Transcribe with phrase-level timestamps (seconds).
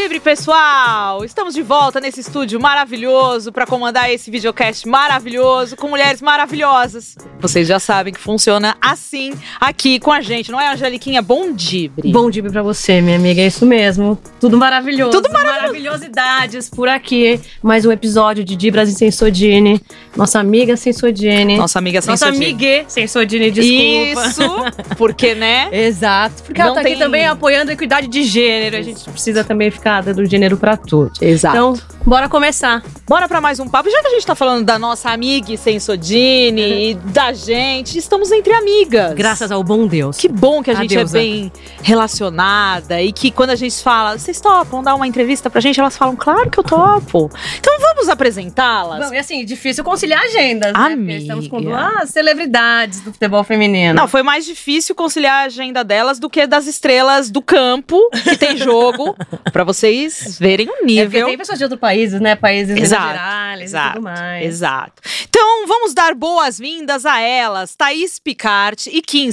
[0.00, 1.24] Dibre, pessoal!
[1.24, 7.16] Estamos de volta nesse estúdio maravilhoso para comandar esse videocast maravilhoso com mulheres maravilhosas.
[7.40, 11.20] Vocês já sabem que funciona assim aqui com a gente, não é, Angeliquinha?
[11.20, 12.12] Bom Dibre.
[12.12, 14.16] Bom Dibre pra você, minha amiga, é isso mesmo.
[14.40, 15.10] Tudo maravilhoso.
[15.10, 15.58] Tudo maravilhoso.
[15.62, 17.40] Maravilhosidades por aqui.
[17.60, 19.82] Mais um episódio de Dibras e Sensodine.
[20.16, 21.56] Nossa amiga Sensodine.
[21.56, 22.44] Nossa amiga Nossa Sensodine.
[22.52, 24.28] amiga Sensodine, desculpa.
[24.28, 25.68] Isso, porque, né?
[25.74, 28.76] Exato, porque Não ela tá tem- aqui também apoiando a equidade de gênero.
[28.76, 31.12] A gente precisa também ficar dando gênero pra tudo.
[31.20, 31.56] Exato.
[31.56, 31.74] Então,
[32.04, 32.82] bora começar.
[33.08, 33.90] Bora pra mais um papo.
[33.90, 38.52] Já que a gente tá falando da nossa amiga Sensodine e da gente, estamos entre
[38.52, 39.14] amigas.
[39.14, 40.16] Graças ao bom Deus.
[40.18, 41.18] Que bom que a A gente deusa.
[41.18, 41.52] é bem
[41.82, 45.96] relacionada e que quando a gente fala, vocês topam dar uma entrevista pra gente, elas
[45.96, 47.30] falam, claro que eu topo.
[47.58, 49.08] Então vamos apresentá-las.
[49.08, 50.78] Bom, e assim, difícil conciliar agendas, né?
[50.78, 50.98] Amiga.
[50.98, 53.94] Porque estamos com duas celebridades do futebol feminino.
[53.94, 58.36] Não, foi mais difícil conciliar a agenda delas do que das estrelas do campo, que
[58.36, 59.16] tem jogo,
[59.52, 61.26] pra vocês verem o É nível.
[61.26, 62.34] tem pessoas de outros países, né?
[62.34, 64.44] Países Exato, Gerais e exato, tudo mais.
[64.46, 65.02] Exato.
[65.28, 69.30] Então, vamos dar boas-vindas a elas, Thaís Picarte e Kim.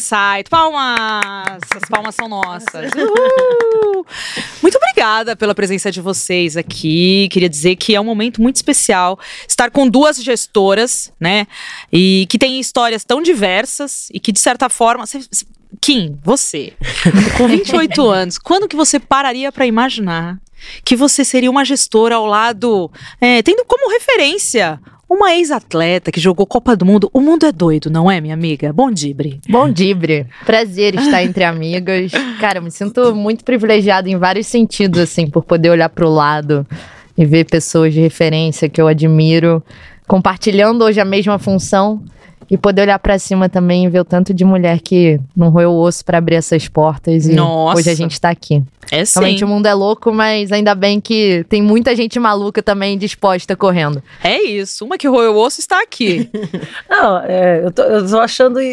[0.49, 1.61] Palmas!
[1.81, 2.91] As palmas são nossas.
[2.95, 4.05] Uhul!
[4.61, 7.27] Muito obrigada pela presença de vocês aqui.
[7.31, 11.47] Queria dizer que é um momento muito especial estar com duas gestoras, né?
[11.91, 15.05] E que têm histórias tão diversas e que, de certa forma.
[15.07, 15.45] cê- cê-
[15.81, 16.73] Kim, você,
[17.37, 20.39] com 28 anos, quando que você pararia para imaginar
[20.83, 26.45] que você seria uma gestora ao lado, é, tendo como referência uma ex-atleta que jogou
[26.45, 27.09] Copa do Mundo.
[27.13, 28.73] O mundo é doido, não é, minha amiga?
[28.73, 29.39] Bom Dibre.
[29.47, 32.11] Bom Dibre, prazer estar entre amigas.
[32.39, 36.65] Cara, eu me sinto muito privilegiada em vários sentidos, assim, por poder olhar pro lado
[37.17, 39.63] e ver pessoas de referência que eu admiro,
[40.07, 42.03] compartilhando hoje a mesma função
[42.49, 45.71] e poder olhar pra cima também e ver o tanto de mulher que não roeu
[45.71, 47.79] o osso pra abrir essas portas e Nossa.
[47.79, 48.61] hoje a gente tá aqui.
[48.91, 49.19] É sim.
[49.19, 53.55] Realmente o mundo é louco, mas ainda bem que tem muita gente maluca também disposta
[53.55, 54.01] correndo.
[54.23, 54.85] É isso.
[54.85, 56.29] Uma que roeu o osso está aqui.
[56.89, 58.67] Não, é, eu, tô, eu tô achando en-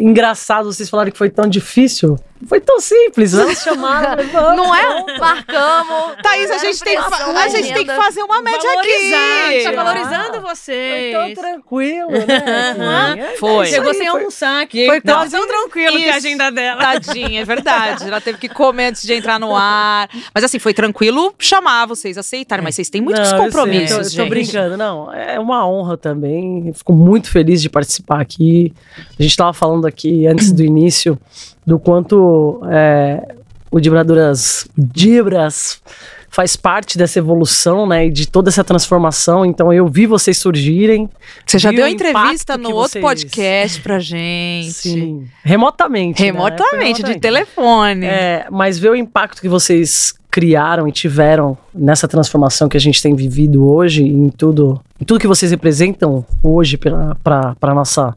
[0.00, 2.16] en- engraçado vocês falarem que foi tão difícil.
[2.46, 4.24] Foi tão simples, elas chamaram.
[4.56, 5.18] Não é?
[5.18, 6.16] Marcamos.
[6.22, 9.62] Thaís, a gente, tem que, a gente tem que fazer uma média Valorizar, aqui.
[9.62, 11.12] tá Ah, valorizando Foi vocês.
[11.14, 13.14] tão tranquilo, né?
[13.18, 13.66] É, Foi.
[13.66, 14.86] é isso Chegou sem foi- almoçar aqui.
[14.86, 16.16] foi Tava quase- tão tranquilo que a Isso.
[16.26, 16.80] agenda dela.
[16.80, 18.04] Tadinha, é verdade.
[18.06, 20.08] Ela teve que comer antes de entrar no ar.
[20.34, 23.90] Mas assim, foi tranquilo chamar vocês aceitarem, mas vocês têm muitos Não, eu sei, compromissos,
[23.90, 24.22] eu tô, eu gente.
[24.22, 25.12] tô brincando, não.
[25.12, 26.68] É uma honra também.
[26.68, 28.72] Eu fico muito feliz de participar aqui.
[29.18, 31.18] A gente estava falando aqui antes do início
[31.66, 33.34] do quanto é,
[33.70, 35.80] o Dibraduras Dibras
[36.28, 38.06] faz parte dessa evolução, né?
[38.06, 39.46] E de toda essa transformação.
[39.46, 41.08] Então eu vi vocês surgirem.
[41.46, 44.72] Você já deu entrevista no outro vocês- podcast pra gente.
[44.72, 45.26] Sim.
[45.44, 46.20] Remotamente.
[46.20, 46.26] né?
[46.26, 48.04] Remotamente, Foi de telefone.
[48.06, 53.00] É, mas ver o impacto que vocês criaram e tiveram nessa transformação que a gente
[53.00, 58.12] tem vivido hoje, em tudo, em tudo que vocês representam hoje para a nossa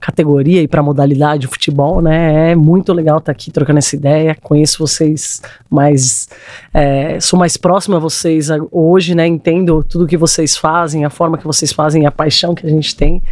[0.00, 2.52] categoria e para a modalidade de futebol, né?
[2.52, 4.36] É muito legal estar aqui trocando essa ideia.
[4.42, 6.28] Conheço vocês mais,
[6.72, 9.26] é, sou mais próximo a vocês hoje, né?
[9.26, 12.94] Entendo tudo que vocês fazem, a forma que vocês fazem, a paixão que a gente
[12.94, 13.22] tem.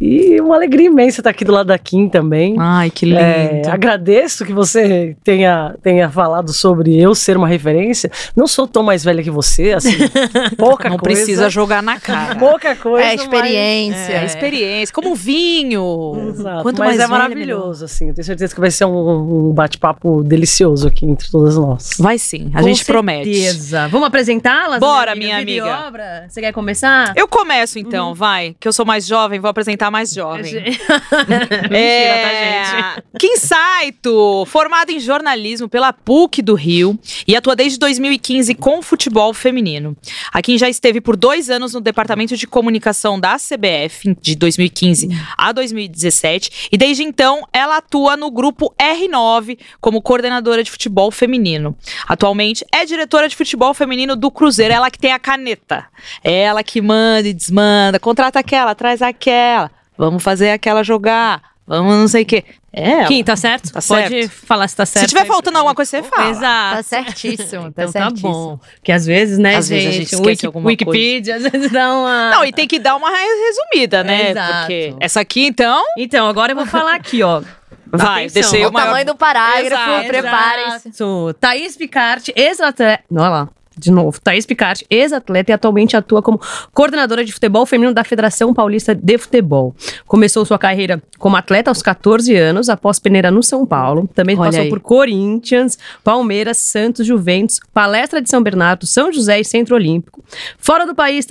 [0.00, 2.56] E uma alegria imensa estar aqui do lado da Kim também.
[2.58, 3.18] Ai, que lindo.
[3.20, 8.10] É, agradeço que você tenha, tenha falado sobre eu ser uma referência.
[8.36, 9.96] Não sou tão mais velha que você, assim,
[10.56, 11.16] pouca Não coisa.
[11.20, 12.36] precisa jogar na cara.
[12.36, 13.08] Pouca coisa.
[13.08, 14.12] É experiência.
[14.12, 16.03] É, experiência, como vinho.
[16.14, 18.08] Mas- Exato, Quanto mas mais é velha, maravilhoso, assim.
[18.08, 21.90] Eu tenho certeza que vai ser um, um bate-papo delicioso aqui entre todas nós.
[21.98, 22.04] melhor.
[22.10, 23.34] Vai sim, a Com gente promete.
[23.34, 23.88] certeza.
[23.88, 24.80] Vamos apresentá-las?
[24.80, 25.86] Bora, Vida minha amiga.
[25.86, 26.26] obra?
[26.28, 27.12] Você quer começar?
[27.16, 28.54] Eu começo então, vai.
[28.58, 30.52] Que eu sou mais jovem, vou apresentar mais jovem.
[30.52, 33.04] Mentira, É, tá, gente?
[33.18, 39.32] Kim Saito, formada em jornalismo pela PUC do Rio e atua desde 2015 com futebol
[39.32, 39.96] feminino.
[40.32, 45.08] A Kim já esteve por dois anos no departamento de comunicação da CBF, de 2015
[45.36, 45.52] a
[45.94, 51.76] 2017, e desde então ela atua no grupo R9 como coordenadora de futebol feminino.
[52.06, 55.86] Atualmente é diretora de futebol feminino do Cruzeiro, ela que tem a caneta.
[56.22, 62.08] Ela que manda e desmanda, contrata aquela, traz aquela, vamos fazer aquela jogar, vamos não
[62.08, 62.44] sei o quê.
[62.76, 63.04] É.
[63.04, 63.72] Kim, tá certo?
[63.72, 64.30] Tá Pode certo.
[64.46, 65.08] falar se tá certo.
[65.08, 66.30] Se tiver faltando alguma coisa, você fala.
[66.30, 66.76] Exato.
[66.76, 68.32] Tá certíssimo, tá Então tá certíssimo.
[68.32, 68.60] bom.
[68.74, 71.70] Porque às vezes, né, Às vezes a gente, gente esquece Wiki- alguma Wikipedia, às vezes
[71.70, 72.30] dá uma...
[72.30, 74.30] Não, e tem que dar uma resumida, né?
[74.30, 74.58] Exato.
[74.60, 77.42] Porque essa aqui, então, Então, agora eu vou falar aqui, ó.
[77.92, 78.42] vai, Atenção.
[78.42, 78.86] deixei O o maior...
[78.86, 80.90] tamanho do parágrafo, preparem-se.
[81.38, 83.04] Thaís Picarte, ex-atleta...
[83.12, 83.48] Olha lá.
[83.76, 86.40] De novo, Thaís Picard, ex-atleta e atualmente atua como
[86.72, 89.74] coordenadora de futebol feminino da Federação Paulista de Futebol.
[90.06, 94.08] Começou sua carreira como atleta aos 14 anos, após peneira no São Paulo.
[94.14, 94.68] Também Olha passou aí.
[94.68, 100.22] por Corinthians, Palmeiras, Santos, Juventus, Palestra de São Bernardo, São José e Centro Olímpico.
[100.58, 101.26] Fora do país,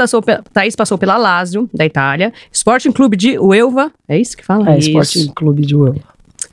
[0.54, 4.72] Thaís passou pela Lazio, da Itália, Sporting Clube de Uelva, é isso que fala?
[4.72, 4.78] É.
[4.78, 5.96] Esporte Clube de Will.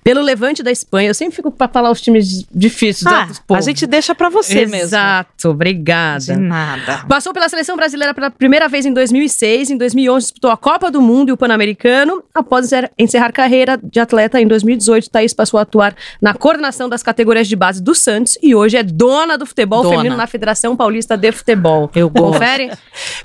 [0.02, 1.08] Pelo Levante da Espanha.
[1.10, 4.54] Eu sempre fico pra falar os times difíceis Ah, dos a gente deixa pra você
[4.66, 4.76] mesmo.
[4.76, 6.34] Exato, obrigada.
[6.34, 7.04] De nada.
[7.08, 9.70] Passou pela seleção brasileira pela primeira vez em 2006.
[9.70, 12.22] Em 2011, disputou a Copa do Mundo e o Pan-Americano.
[12.34, 17.02] Após encer- encerrar carreira de atleta em 2018, Thaís passou a atuar na coordenação das
[17.02, 19.96] categorias de base do Santos e hoje é dona do futebol Dona.
[19.96, 21.90] feminino na Federação Paulista de Futebol.
[21.94, 22.32] Eu gosto.
[22.32, 22.70] Confere?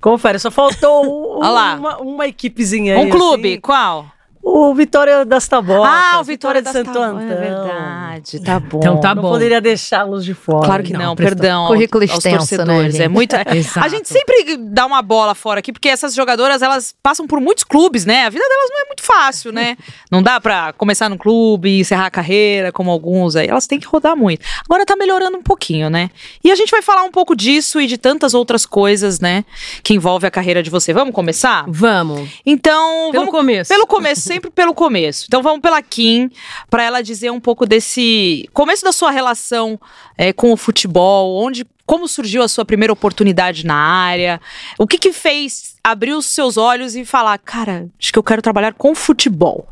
[0.02, 1.44] Confere, só faltou um-
[1.78, 3.06] uma, uma equipezinha aí.
[3.06, 3.60] Um clube, assim.
[3.62, 4.08] qual?
[4.48, 5.92] O Vitória das Tabocas.
[5.92, 7.32] ah, o Vitória de das Santo Tabocas, Antão.
[7.32, 8.78] É verdade, tá bom.
[8.78, 9.30] Então tá Não bom.
[9.32, 10.66] poderia deixá-los de fora.
[10.66, 11.66] Claro que não, Não, perdão.
[11.68, 12.70] Currículo aos extenso, torcedores.
[12.70, 13.02] né, gente?
[13.02, 13.36] É muito.
[13.82, 17.64] A gente sempre dá uma bola fora aqui, porque essas jogadoras, elas passam por muitos
[17.64, 18.26] clubes, né?
[18.26, 19.76] A vida delas não é muito fácil, né?
[20.12, 23.48] Não dá pra começar num clube, encerrar a carreira, como alguns aí.
[23.48, 24.46] Elas têm que rodar muito.
[24.64, 26.10] Agora tá melhorando um pouquinho, né?
[26.44, 29.44] E a gente vai falar um pouco disso e de tantas outras coisas, né?
[29.84, 30.94] Que envolve a carreira de você.
[30.94, 31.66] Vamos começar?
[31.68, 32.30] Vamos.
[32.46, 33.70] Então, Pelo vamos começo.
[33.74, 35.26] pelo começo, sempre pelo começo.
[35.28, 36.30] Então vamos pela Kim,
[36.70, 39.80] para ela dizer um pouco desse começo da sua relação
[40.18, 44.42] eh, com o futebol, onde, como surgiu a sua primeira oportunidade na área,
[44.78, 48.42] o que que fez abrir os seus olhos e falar, cara, acho que eu quero
[48.42, 49.68] trabalhar com futebol.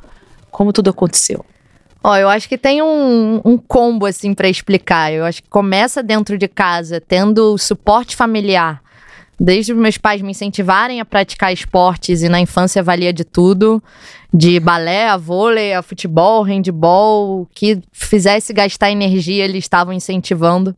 [0.50, 1.45] Como tudo aconteceu.
[2.01, 5.12] Ó, eu acho que tem um, um combo, assim, pra explicar.
[5.12, 8.81] Eu acho que começa dentro de casa, tendo suporte familiar.
[9.39, 13.81] Desde os meus pais me incentivarem a praticar esportes e na infância valia de tudo.
[14.33, 20.75] De balé, a vôlei, a futebol, handball, que fizesse gastar energia, eles estavam incentivando.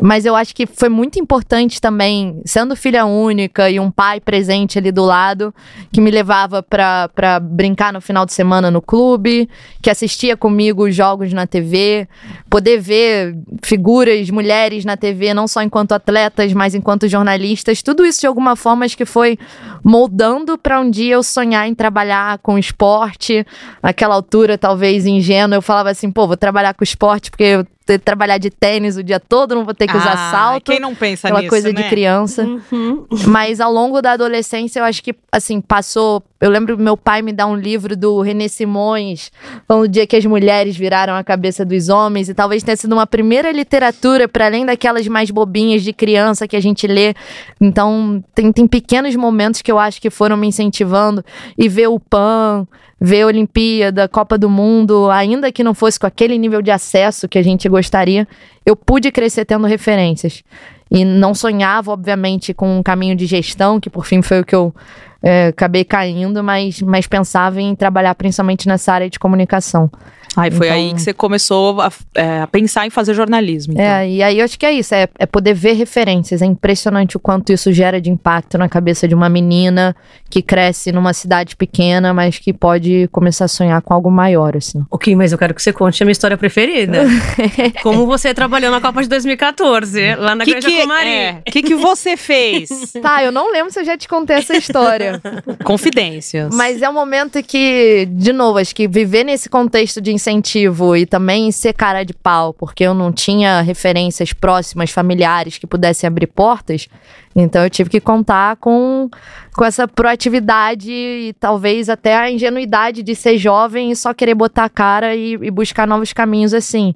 [0.00, 4.78] Mas eu acho que foi muito importante também, sendo filha única e um pai presente
[4.78, 5.52] ali do lado,
[5.92, 9.48] que me levava pra brincar no final de semana no clube,
[9.82, 12.08] que assistia comigo os jogos na TV,
[12.48, 18.20] poder ver figuras, mulheres na TV, não só enquanto atletas, mas enquanto jornalistas, tudo isso
[18.20, 19.38] de alguma forma acho que foi
[19.82, 23.46] moldando pra um dia eu sonhar em trabalhar com esporte.
[23.82, 27.98] Naquela altura, talvez ingênua, eu falava assim, pô, vou trabalhar com esporte porque eu ter
[27.98, 30.70] que trabalhar de tênis o dia todo, não vou ter que usar Ah, salto.
[30.70, 31.82] Quem não pensa Aquela nisso, coisa né?
[31.82, 32.44] de criança.
[32.44, 33.06] Uhum.
[33.26, 36.22] Mas ao longo da adolescência, eu acho que, assim, passou.
[36.40, 39.30] Eu lembro meu pai me dar um livro do René Simões,
[39.66, 42.92] falando do dia que as mulheres viraram a cabeça dos homens, e talvez tenha sido
[42.92, 47.14] uma primeira literatura, para além daquelas mais bobinhas de criança que a gente lê.
[47.60, 51.24] Então, tem, tem pequenos momentos que eu acho que foram me incentivando,
[51.58, 52.66] e ver o PAN,
[53.00, 57.28] ver a Olimpíada, Copa do Mundo, ainda que não fosse com aquele nível de acesso
[57.28, 58.28] que a gente gostaria,
[58.64, 60.44] eu pude crescer tendo referências.
[60.90, 64.54] E não sonhava, obviamente, com um caminho de gestão, que por fim foi o que
[64.54, 64.74] eu
[65.22, 69.90] é, acabei caindo, mas, mas pensava em trabalhar principalmente nessa área de comunicação.
[70.36, 73.72] Aí foi Então- aí que você começou a, é, a pensar em fazer jornalismo.
[73.72, 73.84] Então.
[73.84, 76.40] É, e aí eu acho que é isso, é, é poder ver referências.
[76.40, 79.94] É impressionante o quanto isso gera de impacto na cabeça de uma menina
[80.30, 84.84] que cresce numa cidade pequena, mas que pode começar a sonhar com algo maior, assim.
[84.88, 86.98] Ok, mas eu quero que você conte a minha história preferida.
[87.82, 91.08] Como você trabalhou na Copa de 2014, lá na que Granja que, Comari.
[91.08, 92.68] é, que que você fez?
[93.02, 95.09] Tá, eu não lembro se eu já te contei essa história.
[95.64, 96.54] Confidências.
[96.54, 101.06] Mas é um momento que, de novo, acho que viver nesse contexto de incentivo e
[101.06, 106.26] também ser cara de pau, porque eu não tinha referências próximas, familiares que pudessem abrir
[106.26, 106.88] portas,
[107.34, 109.08] então eu tive que contar com,
[109.54, 114.64] com essa proatividade e talvez até a ingenuidade de ser jovem e só querer botar
[114.64, 116.94] a cara e, e buscar novos caminhos assim.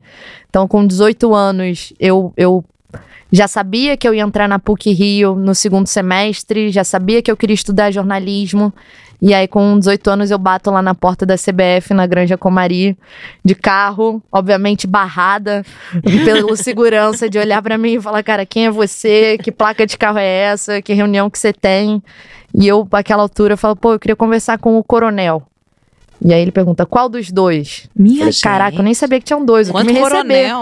[0.50, 2.64] Então, com 18 anos, eu, eu
[3.34, 7.28] já sabia que eu ia entrar na PUC Rio no segundo semestre, já sabia que
[7.28, 8.72] eu queria estudar jornalismo.
[9.20, 12.96] E aí, com 18 anos, eu bato lá na porta da CBF, na Granja Comari,
[13.44, 15.64] de carro, obviamente barrada
[16.24, 19.36] pelo segurança, de olhar pra mim e falar: cara, quem é você?
[19.38, 20.80] Que placa de carro é essa?
[20.80, 22.00] Que reunião que você tem?
[22.54, 25.42] E eu, naquela altura, falo: pô, eu queria conversar com o coronel.
[26.24, 27.88] E aí ele pergunta: qual dos dois?
[27.96, 29.68] Minha Caraca, eu nem sabia que tinham dois.
[29.68, 30.52] O que Quanto me receber?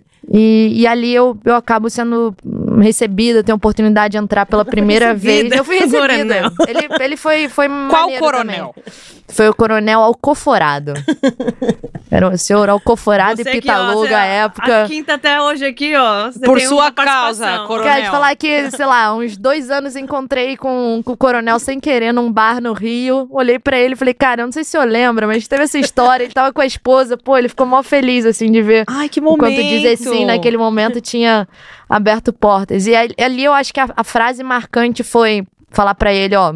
[0.38, 2.36] E, e ali eu, eu acabo sendo
[2.82, 5.50] recebida, tenho a oportunidade de entrar pela primeira vez.
[5.52, 6.00] Eu fui recebida.
[6.00, 6.50] coronel.
[6.68, 8.74] Ele, ele foi, foi Qual coronel?
[8.74, 8.92] também.
[9.28, 10.94] foi o coronel Alcoforado.
[12.10, 14.84] Era o senhor Alcoforado Você e Pitaluga à ó, época.
[14.84, 16.30] A quinta até hoje aqui, ó.
[16.30, 17.92] você Por tem sua causa, coronel.
[17.92, 21.80] Quero te falar que, sei lá, uns dois anos encontrei com, com o coronel sem
[21.80, 23.26] querer num bar no Rio.
[23.30, 25.78] Olhei pra ele e falei, cara, eu não sei se eu lembro, mas teve essa
[25.78, 26.24] história.
[26.24, 29.20] Ele tava com a esposa, pô, ele ficou mó feliz, assim, de ver Ai, que
[29.20, 29.40] momento.
[29.40, 31.46] quanto dizer sim naquele momento tinha
[31.88, 32.32] aberto
[32.66, 32.86] portas.
[32.86, 36.54] E ali eu acho que a, a frase marcante foi falar pra ele, ó,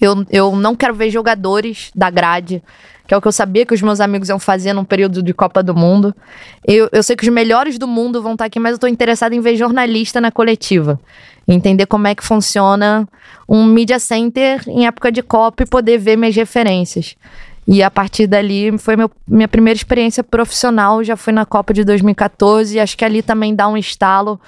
[0.00, 2.62] eu, eu não quero ver jogadores da grade,
[3.06, 5.32] que é o que eu sabia que os meus amigos iam fazer num período de
[5.32, 6.14] Copa do Mundo.
[6.66, 9.34] Eu, eu sei que os melhores do mundo vão estar aqui, mas eu tô interessada
[9.34, 11.00] em ver jornalista na coletiva.
[11.46, 13.08] Entender como é que funciona
[13.48, 17.16] um media center em época de Copa e poder ver minhas referências.
[17.66, 21.84] E a partir dali foi meu, minha primeira experiência profissional, já fui na Copa de
[21.84, 24.40] 2014 e acho que ali também dá um estalo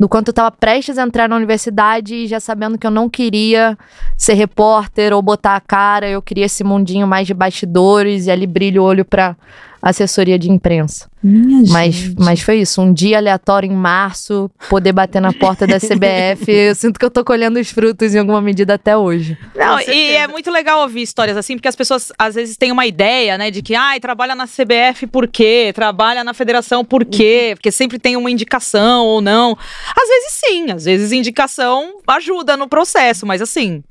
[0.00, 3.06] do quanto eu estava prestes a entrar na universidade e já sabendo que eu não
[3.06, 3.76] queria
[4.16, 8.46] ser repórter ou botar a cara, eu queria esse mundinho mais de bastidores e ali
[8.46, 9.36] brilho o olho para
[9.82, 11.08] assessoria de imprensa.
[11.22, 12.16] Minha Mas, gente.
[12.18, 16.74] mas foi isso, um dia aleatório em março, poder bater na porta da CBF, eu
[16.74, 19.36] sinto que eu tô colhendo os frutos em alguma medida até hoje.
[19.54, 22.86] Não, e é muito legal ouvir histórias assim, porque as pessoas às vezes têm uma
[22.86, 25.72] ideia, né, de que, ai, trabalha na CBF por quê?
[25.74, 27.52] Trabalha na federação por quê?
[27.54, 29.58] Porque sempre tem uma indicação ou não.
[29.96, 33.82] Às vezes sim, às vezes indicação ajuda no processo, mas assim,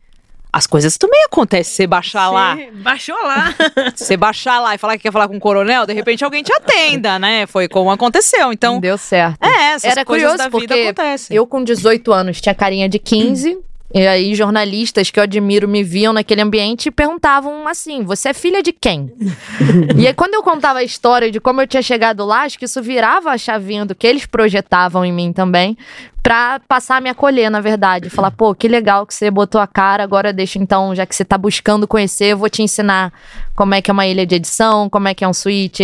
[0.51, 1.73] as coisas também acontecem.
[1.73, 3.53] Você baixar lá, Baixou lá.
[3.95, 6.51] você baixar lá e falar que quer falar com o coronel, de repente alguém te
[6.53, 7.45] atenda, né?
[7.45, 8.51] Foi como aconteceu.
[8.51, 9.43] Então, Deu certo.
[9.43, 11.37] é, essas Era coisas curioso da vida porque acontecem.
[11.37, 13.59] Eu, com 18 anos, tinha carinha de 15.
[13.93, 18.33] E aí, jornalistas que eu admiro me viam naquele ambiente e perguntavam assim: você é
[18.33, 19.11] filha de quem?
[19.97, 22.65] e aí, quando eu contava a história de como eu tinha chegado lá, acho que
[22.65, 25.75] isso virava a chavinha do que eles projetavam em mim também,
[26.21, 28.09] pra passar a me acolher, na verdade.
[28.09, 31.25] Falar, pô, que legal que você botou a cara, agora deixa então, já que você
[31.25, 33.11] tá buscando conhecer, eu vou te ensinar
[33.55, 35.79] como é que é uma ilha de edição, como é que é um switch,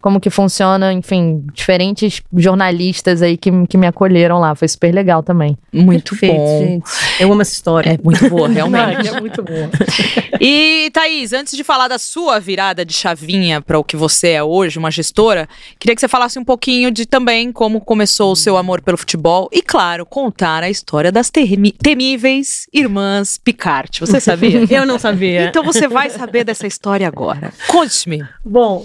[0.00, 4.54] como que funciona, enfim, diferentes jornalistas aí que, que me acolheram lá.
[4.54, 5.56] Foi super legal também.
[5.72, 6.58] Muito Perfeito, bom.
[6.58, 6.90] gente.
[7.20, 7.90] Eu amo essa história.
[7.90, 9.08] É muito boa, realmente.
[9.08, 9.68] é muito bom.
[10.40, 14.42] E, Thaís, antes de falar da sua virada de chavinha para o que você é
[14.42, 15.48] hoje, uma gestora,
[15.80, 19.48] queria que você falasse um pouquinho de também como começou o seu amor pelo futebol
[19.52, 24.00] e, claro, contar a história das temíveis irmãs Picard.
[24.00, 24.64] Você sabia?
[24.70, 25.44] Eu não sabia.
[25.44, 27.52] Então você vai saber dessa história agora.
[27.68, 28.26] Conte-me.
[28.44, 28.84] Bom,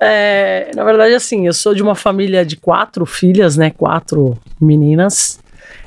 [0.00, 3.70] é, na verdade, assim, eu sou de uma família de quatro filhas, né?
[3.70, 5.40] Quatro meninas.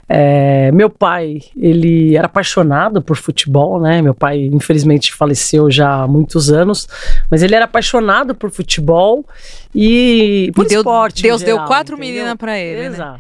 [0.08, 4.04] É, meu pai, ele era apaixonado por futebol, né?
[4.04, 6.88] Meu pai, infelizmente, faleceu já há muitos anos,
[7.30, 9.26] mas ele era apaixonado por futebol
[9.74, 11.20] e por E deu- esporte.
[11.22, 12.14] em Deus deu geral, quatro entendeu?
[12.14, 12.86] meninas pra ele, né?
[12.96, 13.20] Exato.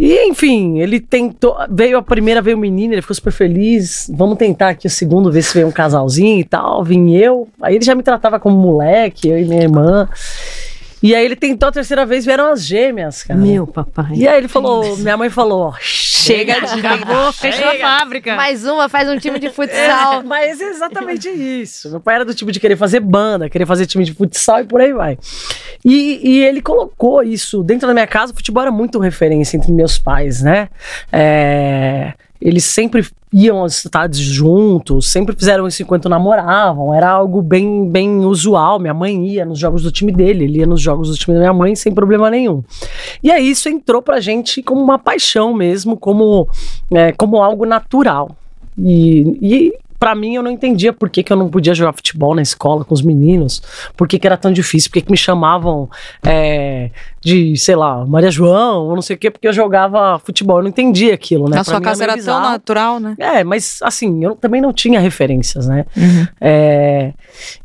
[0.00, 1.54] E, enfim, ele tentou.
[1.70, 4.10] Veio a primeira, veio o menino, ele ficou super feliz.
[4.12, 6.82] Vamos tentar aqui o segundo, ver se vem um casalzinho e tal.
[6.82, 7.46] Vim eu.
[7.60, 10.08] Aí ele já me tratava como moleque, eu e minha irmã.
[11.02, 13.38] E aí ele tentou a terceira vez, vieram as gêmeas, cara.
[13.40, 14.12] Meu papai.
[14.14, 18.36] E aí ele falou, minha mãe falou, ó, Chega de Acabou, fechou a fábrica.
[18.36, 20.22] Mais uma, faz um time de É, futsal.
[20.22, 21.90] mas é exatamente isso.
[21.90, 24.64] Meu pai era do tipo de querer fazer banda, querer fazer time de futsal e
[24.64, 25.18] por aí vai.
[25.84, 28.32] E, e ele colocou isso dentro da minha casa.
[28.32, 30.68] O futebol era muito referência entre meus pais, né?
[31.10, 32.12] É,
[32.44, 36.92] eles sempre iam aos estádios juntos, sempre fizeram isso enquanto namoravam.
[36.92, 38.78] Era algo bem, bem usual.
[38.78, 41.40] Minha mãe ia nos jogos do time dele, ele ia nos jogos do time da
[41.40, 42.62] minha mãe sem problema nenhum.
[43.22, 46.48] E aí isso entrou pra gente como uma paixão mesmo, como,
[46.90, 48.36] é, como algo natural.
[48.76, 52.34] E, e para mim eu não entendia por que, que eu não podia jogar futebol
[52.34, 53.62] na escola com os meninos,
[53.96, 55.88] por que, que era tão difícil, por que, que me chamavam
[56.26, 56.90] é,
[57.20, 60.58] de, sei lá, Maria João, ou não sei o quê, porque eu jogava futebol.
[60.58, 61.50] Eu não entendia aquilo, né?
[61.50, 63.14] Na Pra sua casa era meio tão natural, né?
[63.16, 65.86] É, mas assim, eu também não tinha referências, né?
[65.96, 66.26] Uhum.
[66.40, 67.12] É,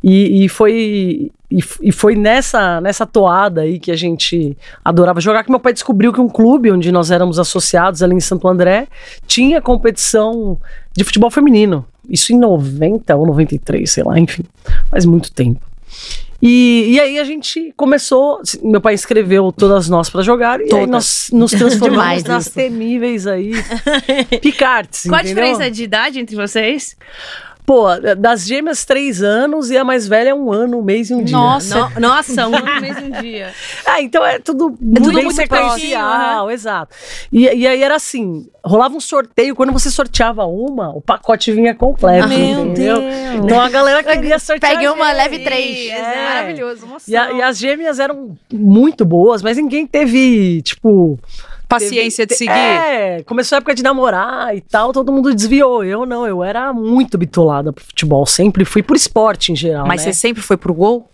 [0.00, 5.42] e, e foi e, e foi nessa nessa toada aí que a gente adorava jogar
[5.42, 8.86] que meu pai descobriu que um clube onde nós éramos associados ali em Santo André
[9.26, 10.56] tinha competição
[10.96, 11.84] de futebol feminino.
[12.08, 14.42] Isso em 90 ou 93, sei lá, enfim,
[14.90, 15.60] faz muito tempo.
[16.40, 21.30] E, e aí a gente começou, meu pai inscreveu todas nós pra jogar e nós
[21.32, 23.52] nos transformamos nas temíveis aí
[24.40, 25.42] picartes, Qual a entendeu?
[25.44, 26.96] diferença de idade entre vocês?
[27.68, 27.84] Pô,
[28.16, 31.36] das gêmeas, três anos e a mais velha, um ano, um mês e um dia.
[31.36, 31.90] Nossa.
[31.90, 33.52] No- nossa, um ano no mesmo dia.
[33.84, 36.94] Ah, então é tudo, tudo bem muito sequencial, exato.
[37.30, 41.74] E, e aí era assim, rolava um sorteio, quando você sorteava uma, o pacote vinha
[41.74, 43.02] completo, Meu entendeu?
[43.44, 44.72] Então a galera queria sortear.
[44.72, 45.90] Pegue uma, leve três.
[45.90, 46.24] É.
[46.24, 46.86] Maravilhoso.
[47.06, 51.18] E, a- e as gêmeas eram muito boas, mas ninguém teve, tipo,
[51.68, 52.50] Paciência de seguir.
[52.50, 55.84] É, começou a época de namorar e tal, todo mundo desviou.
[55.84, 59.86] Eu não, eu era muito bitolada pro futebol, sempre fui por esporte em geral.
[59.86, 60.12] Mas né?
[60.12, 61.10] você sempre foi pro gol?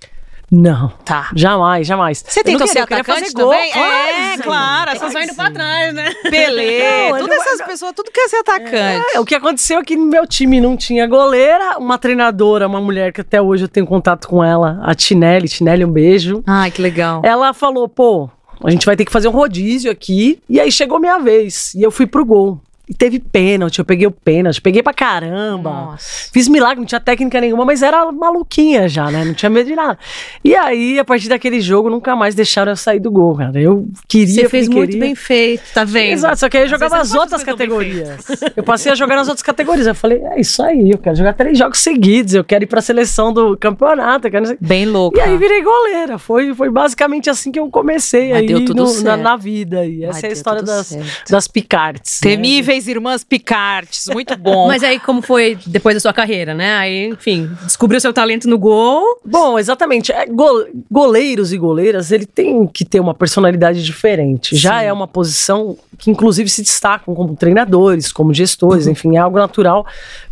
[0.51, 1.31] Não, Tá.
[1.35, 2.25] jamais, jamais.
[2.27, 3.73] Você tentou não ser atacante gol, também?
[3.73, 4.91] é, claro.
[4.91, 6.15] Essas vai indo pra trás, né?
[6.31, 9.05] Pelé, Não, todas essas pessoas, tudo quer ser atacante.
[9.15, 12.81] É, o que aconteceu é que no meu time não tinha goleira, uma treinadora, uma
[12.81, 16.43] mulher que até hoje eu tenho contato com ela, a Tinelli, Tinelli, um beijo.
[16.47, 17.23] Ai, que legal.
[17.25, 18.29] Ela falou, pô,
[18.65, 20.41] a gente vai ter que fazer um rodízio aqui.
[20.49, 21.75] E aí chegou minha vez.
[21.75, 22.61] E eu fui pro gol.
[22.87, 25.71] E teve pênalti, eu peguei o pênalti, peguei pra caramba.
[25.71, 26.29] Nossa.
[26.33, 29.25] Fiz milagre, não tinha técnica nenhuma, mas era maluquinha já, né?
[29.25, 29.99] Não tinha medo de nada.
[30.45, 33.59] E aí, a partir daquele jogo, nunca mais deixaram eu sair do gol, cara.
[33.59, 34.35] Eu queria.
[34.43, 35.01] Você fez muito queria.
[35.01, 36.13] bem feito, tá vendo?
[36.13, 38.27] Exato, só que aí eu jogava as outras categorias.
[38.55, 39.87] Eu passei a jogar nas outras categorias.
[39.87, 42.83] Eu falei, é isso aí, eu quero jogar três jogos seguidos, eu quero ir pra
[42.83, 44.29] seleção do campeonato,
[44.61, 45.17] Bem louco.
[45.17, 46.19] E aí virei goleira.
[46.19, 49.23] Foi, foi basicamente assim que eu comecei Mas aí deu tudo no- na, certo.
[49.23, 49.87] na vida.
[49.87, 51.31] E essa Mas é a história das, certo.
[51.31, 52.21] das picartes.
[52.23, 52.31] né?
[52.75, 54.67] Temíveis irmãs Picartes, muito bom.
[54.69, 56.75] Mas aí, como foi depois da sua carreira, né?
[56.77, 59.21] Aí, enfim, descobriu seu talento no gol.
[59.25, 60.11] Bom, exatamente.
[60.13, 64.57] É, go- goleiros e goleiras, ele tem que ter uma personalidade diferente.
[64.57, 64.87] Já Sim.
[64.87, 68.35] é uma posição que, inclusive, se destacam como treinadores, como Uhum.
[68.35, 69.87] gestores, enfim, é algo natural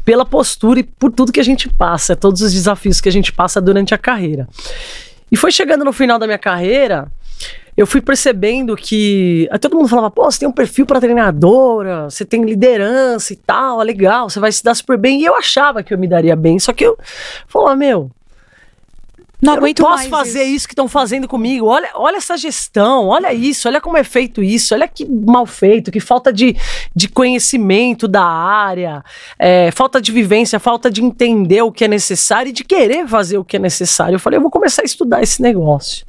[0.04, 3.32] pela postura e por tudo que a gente passa, todos os desafios que a gente
[3.32, 4.48] passa durante a carreira.
[5.30, 7.06] E foi chegando no final da minha carreira,
[7.76, 12.10] eu fui percebendo que aí todo mundo falava, pô, você tem um perfil para treinadora,
[12.10, 15.20] você tem liderança e tal, é legal, você vai se dar super bem.
[15.20, 16.98] E eu achava que eu me daria bem, só que eu
[17.48, 18.10] falava, meu,
[19.42, 21.66] não eu aguento não posso fazer isso, que estão fazendo comigo.
[21.66, 25.90] Olha, olha essa gestão, olha isso, olha como é feito isso, olha que mal feito,
[25.90, 26.54] que falta de,
[26.94, 29.02] de conhecimento da área,
[29.36, 33.36] é, falta de vivência, falta de entender o que é necessário e de querer fazer
[33.36, 34.14] o que é necessário.
[34.14, 36.06] Eu falei, eu vou começar a estudar esse negócio.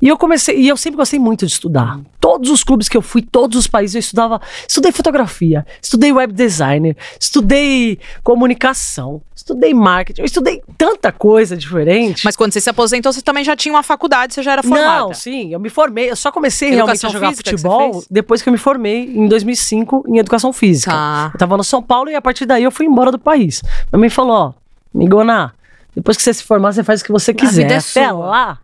[0.00, 1.98] E eu comecei, e eu sempre gostei muito de estudar.
[2.20, 6.32] Todos os clubes que eu fui, todos os países eu estudava, estudei fotografia, estudei web
[6.32, 12.24] designer, estudei comunicação, estudei marketing, eu estudei tanta coisa diferente.
[12.24, 15.06] Mas quando você se aposentou, você também já tinha uma faculdade, você já era formada.
[15.06, 16.10] Não, sim, eu me formei.
[16.10, 18.06] Eu só comecei Educação realmente a jogar que futebol fez?
[18.10, 20.90] depois que eu me formei em 2005 em educação física.
[20.92, 21.30] Tá.
[21.32, 23.62] Eu tava no São Paulo e a partir daí eu fui embora do país.
[23.92, 24.52] Minha mãe falou: ó,
[24.92, 25.54] Migona,
[25.94, 27.62] depois que você se formar, você faz o que você quiser.
[27.62, 28.58] vida é Até sua." lá,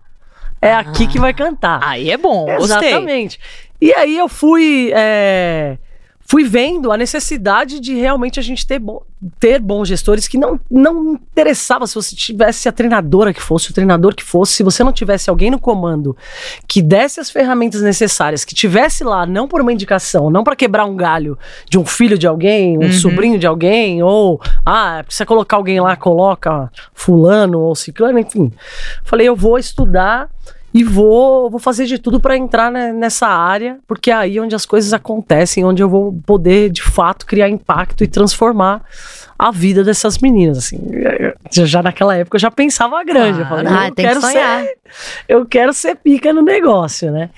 [0.69, 1.81] é aqui que vai cantar.
[1.83, 2.89] Aí é bom, gostei.
[2.91, 3.39] Exatamente.
[3.81, 4.91] E aí eu fui.
[4.95, 5.79] é,
[6.27, 9.05] Fui vendo a necessidade de realmente a gente ter, bo-
[9.39, 13.75] ter bons gestores que não, não interessava se você tivesse a treinadora que fosse, o
[13.75, 16.17] treinador que fosse, se você não tivesse alguém no comando
[16.67, 20.87] que desse as ferramentas necessárias, que tivesse lá, não por uma indicação, não para quebrar
[20.87, 22.93] um galho de um filho de alguém, um Uhum.
[22.93, 28.51] sobrinho de alguém, ou, ah, precisa colocar alguém lá, coloca fulano ou ciclano, enfim.
[29.05, 30.31] Falei, eu vou estudar
[30.75, 34.57] e vou, vou fazer de tudo para entrar ne- nessa área, porque é aí onde
[34.57, 38.83] as coisas acontecem, onde eu vou poder de fato criar impacto e transformar
[39.39, 40.59] a vida dessas meninas.
[40.59, 40.79] Assim,
[41.51, 44.65] já, naquela época eu já pensava grande, eu falei, Ah, eu tem que quero sonhar.
[44.65, 44.77] ser,
[45.29, 47.31] eu quero ser pica no negócio, né?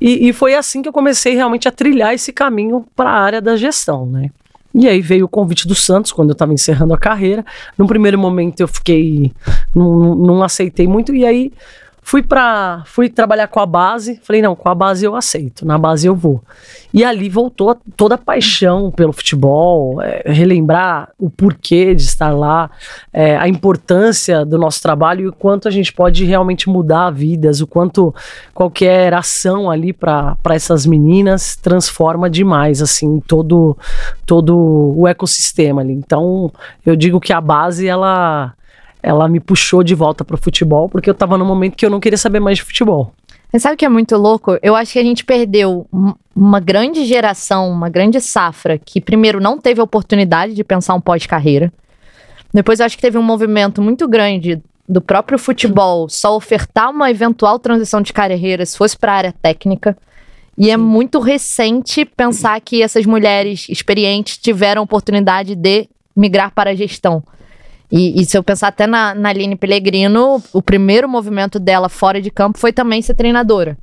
[0.00, 3.40] E, e foi assim que eu comecei realmente a trilhar esse caminho para a área
[3.40, 4.30] da gestão, né?
[4.72, 7.44] E aí veio o convite do Santos, quando eu estava encerrando a carreira.
[7.78, 9.32] Num primeiro momento eu fiquei.
[9.72, 11.52] Não, não aceitei muito, e aí
[12.04, 14.20] fui para fui trabalhar com a base.
[14.22, 16.42] Falei, não, com a base eu aceito, na base eu vou.
[16.92, 22.70] E ali voltou toda a paixão pelo futebol, é, relembrar o porquê de estar lá,
[23.12, 27.62] é, a importância do nosso trabalho e o quanto a gente pode realmente mudar vidas,
[27.62, 28.14] o quanto
[28.52, 33.76] qualquer ação ali para essas meninas transforma demais assim todo
[34.26, 35.94] todo o ecossistema ali.
[35.94, 36.52] Então,
[36.84, 38.54] eu digo que a base ela
[39.04, 42.00] ela me puxou de volta pro futebol porque eu tava num momento que eu não
[42.00, 43.12] queria saber mais de futebol.
[43.50, 44.58] Você sabe o que é muito louco?
[44.62, 49.40] Eu acho que a gente perdeu um- uma grande geração, uma grande safra, que primeiro
[49.40, 51.72] não teve a oportunidade de pensar um pós-carreira.
[52.52, 57.10] Depois eu acho que teve um movimento muito grande do próprio futebol só ofertar uma
[57.10, 59.96] eventual transição de carreira se fosse para a área técnica.
[60.56, 66.74] E é muito recente pensar que essas mulheres experientes tiveram oportunidade de migrar para a
[66.74, 67.22] gestão.
[67.96, 72.20] E, e se eu pensar até na, na Aline Pellegrino, o primeiro movimento dela fora
[72.20, 73.78] de campo foi também ser treinadora.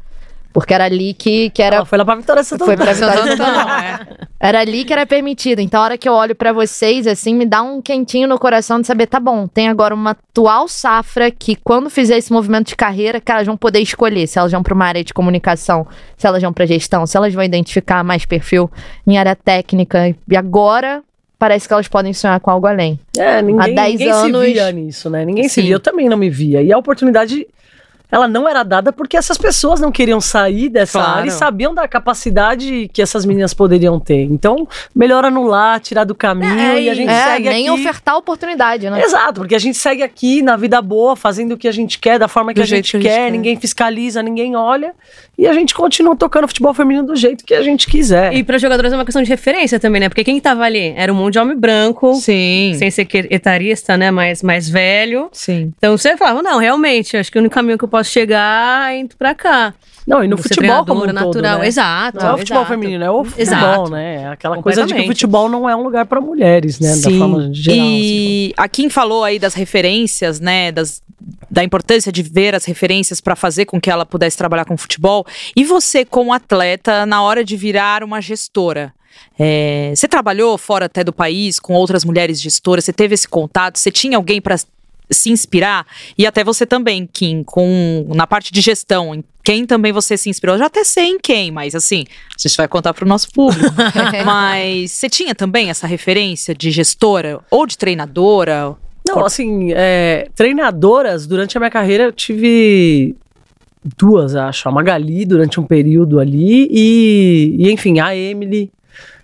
[0.52, 2.91] Porque era ali que, que era Ela foi lá pra Vitória Santo Foi pra.
[2.91, 4.17] Vitória é.
[4.38, 5.60] era ali que era permitido.
[5.60, 8.82] Então, a hora que eu olho pra vocês, assim, me dá um quentinho no coração
[8.82, 12.76] de saber, tá bom, tem agora uma atual safra que, quando fizer esse movimento de
[12.76, 16.28] carreira, que elas vão poder escolher se elas vão pra uma área de comunicação, se
[16.28, 18.69] elas vão pra gestão, se elas vão identificar mais perfil
[19.08, 20.13] em área técnica.
[20.30, 21.02] E agora
[21.41, 22.99] parece que elas podem sonhar com algo além.
[23.17, 25.25] É, ninguém, Há 10 ninguém anos- se via nisso, né?
[25.25, 25.62] Ninguém se Sim.
[25.63, 26.62] via, eu também não me via.
[26.62, 27.47] E a oportunidade
[28.12, 31.19] ela não era dada porque essas pessoas não queriam sair dessa Claro.
[31.19, 34.24] área e sabiam da capacidade que essas meninas poderiam ter.
[34.24, 37.80] Então, melhor anular, tirar do caminho É, e a gente É, segue nem aqui.
[37.80, 39.02] ofertar oportunidade, né?
[39.02, 42.19] Exato, porque a gente segue aqui na vida boa, fazendo o que a gente quer,
[42.19, 43.32] da forma que, a gente, que a gente quer, quer.
[43.32, 44.93] ninguém fiscaliza, ninguém olha,
[45.38, 48.34] e a gente continua tocando futebol feminino do jeito que a gente quiser.
[48.34, 50.10] E para jogadores é uma questão de referência também, né?
[50.10, 52.74] Porque quem tava ali era um monte de homem branco, Sim.
[52.78, 54.12] sem ser que- etarista, né?
[54.12, 55.30] Mais, mais velho.
[55.32, 55.71] Sim.
[55.78, 59.00] Então você falava, não, realmente, acho que o único caminho que eu posso chegar é
[59.00, 59.74] indo pra cá.
[60.06, 61.60] Não, e no Você futebol como um treinadora, todo, natural.
[61.60, 61.68] né?
[61.68, 62.18] Exato.
[62.20, 62.74] Não é o futebol exato.
[62.74, 63.92] feminino, é o futebol, Exato.
[63.92, 64.16] né?
[64.16, 66.96] É aquela coisa de que o futebol não é um lugar pra mulheres, né?
[66.98, 67.80] Da forma geral.
[67.80, 67.88] assim.
[67.94, 70.72] E a Kim falou aí das referências, né?
[70.72, 71.02] Das,
[71.50, 75.26] da importância de ver as referências para fazer com que ela pudesse trabalhar com futebol.
[75.56, 78.94] E você, como atleta, na hora de virar uma gestora?
[79.38, 82.86] é, você trabalhou fora até do país com outras mulheres gestoras?
[82.86, 83.78] Você teve esse contato?
[83.78, 84.56] Você tinha alguém para
[85.12, 85.86] se inspirar?
[86.17, 89.13] E até você também, Kim, com, na parte de gestão.
[89.15, 90.56] em Quem também você se inspirou?
[90.56, 92.06] Eu já até sei em quem, mas assim,
[92.38, 93.74] a gente vai contar para o nosso público.
[94.26, 98.76] mas você tinha também essa referência de gestora ou de treinadora?
[99.08, 103.15] Não, assim, é, treinadoras, durante a minha carreira eu tive
[103.97, 104.69] duas, acho.
[104.69, 108.71] A Magali durante um período ali e, e, enfim, a Emily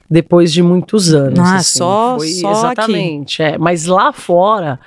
[0.09, 1.37] depois de muitos anos.
[1.39, 1.79] Ah, assim.
[1.79, 2.57] só- Foi só aqui.
[2.57, 3.57] Exatamente, é.
[3.57, 4.79] Mas lá fora,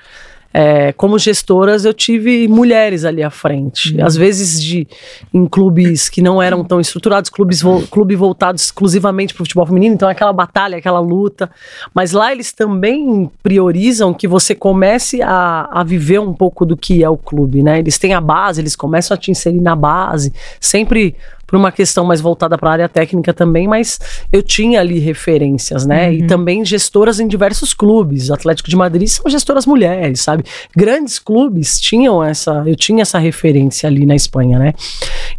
[0.53, 3.97] é, como gestoras, eu tive mulheres ali à frente.
[3.97, 4.05] Uhum.
[4.05, 4.87] Às vezes de,
[5.33, 9.67] em clubes que não eram tão estruturados, clubes vo, clube voltados exclusivamente para o futebol
[9.67, 11.51] feminino, então é aquela batalha, aquela luta.
[11.95, 17.05] Mas lá eles também priorizam que você comece a, a viver um pouco do que
[17.05, 17.79] é o clube, né?
[17.79, 21.15] Eles têm a base, eles começam a te inserir na base, sempre
[21.51, 23.99] por uma questão mais voltada para a área técnica também, mas
[24.33, 26.15] eu tinha ali referências, né?
[26.15, 28.31] E também gestoras em diversos clubes.
[28.31, 30.45] Atlético de Madrid são gestoras mulheres, sabe?
[30.77, 34.75] Grandes clubes tinham essa, eu tinha essa referência ali na Espanha, né?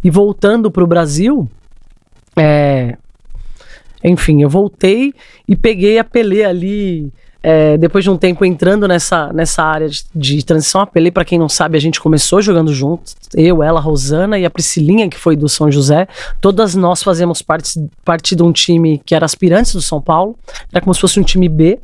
[0.04, 1.48] E voltando para o Brasil,
[2.36, 2.98] é,
[4.04, 5.14] enfim, eu voltei
[5.48, 7.10] e peguei a Pelé ali.
[7.42, 11.24] É, depois de um tempo entrando nessa, nessa área de, de transição, a Pelé, para
[11.24, 13.16] quem não sabe, a gente começou jogando juntos.
[13.34, 16.06] Eu, ela, a Rosana e a Priscilinha, que foi do São José.
[16.40, 20.36] Todas nós fazemos parte, parte de um time que era aspirantes do São Paulo.
[20.70, 21.80] Era como se fosse um time B.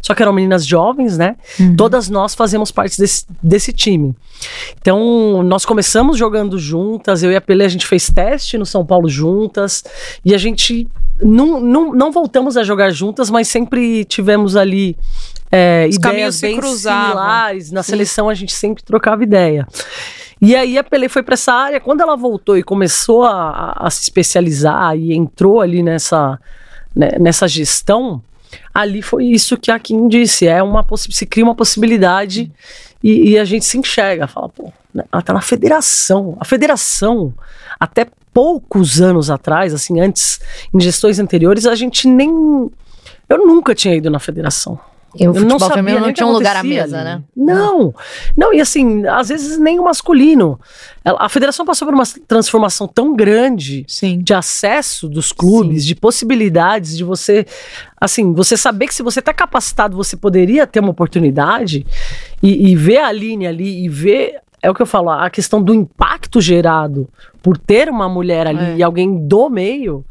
[0.00, 1.36] Só que eram meninas jovens, né?
[1.76, 4.14] Todas nós fazemos parte desse, desse time.
[4.78, 7.22] Então, nós começamos jogando juntas.
[7.22, 9.82] Eu e a Pelé, a gente fez teste no São Paulo juntas.
[10.24, 10.86] E a gente
[11.22, 14.96] não, não, não voltamos a jogar juntas, mas sempre tivemos ali
[15.50, 17.02] é, Os ideias bem cruzavam.
[17.10, 17.70] similares.
[17.70, 19.66] Na seleção, a gente sempre trocava ideia.
[20.40, 21.80] E aí a Pelé foi para essa área.
[21.80, 26.38] Quando ela voltou e começou a, a- a se especializar e entrou ali nessa,
[26.94, 28.20] né, nessa gestão,
[28.72, 30.46] ali foi isso que a Kim disse.
[30.46, 32.50] É uma se cria uma possibilidade
[33.02, 36.36] e, e a gente se enxerga, fala, pô, né, ela tá na federação.
[36.40, 37.34] A federação,
[37.78, 40.40] até poucos anos atrás, assim, antes,
[40.72, 42.30] em gestões anteriores, a gente nem.
[43.28, 44.78] Eu nunca tinha ido na federação.
[45.16, 47.04] E o Eu futebol sabia feminino não tinha um lugar à mesa, ali.
[47.04, 47.22] né?
[47.36, 47.94] Não,
[48.36, 50.58] não, e assim, às vezes nem o masculino.
[51.04, 54.18] A federação passou por uma transformação tão grande Sim.
[54.18, 57.46] de acesso dos clubes, de possibilidades de você,
[58.00, 61.86] assim, você saber que se você está capacitado, você poderia ter uma oportunidade
[62.42, 65.62] e, e ver a linha ali e ver, é o que eu falo, a questão
[65.62, 67.08] do impacto gerado
[67.42, 68.76] por ter uma mulher ali É.
[68.78, 70.04] e alguém do meio,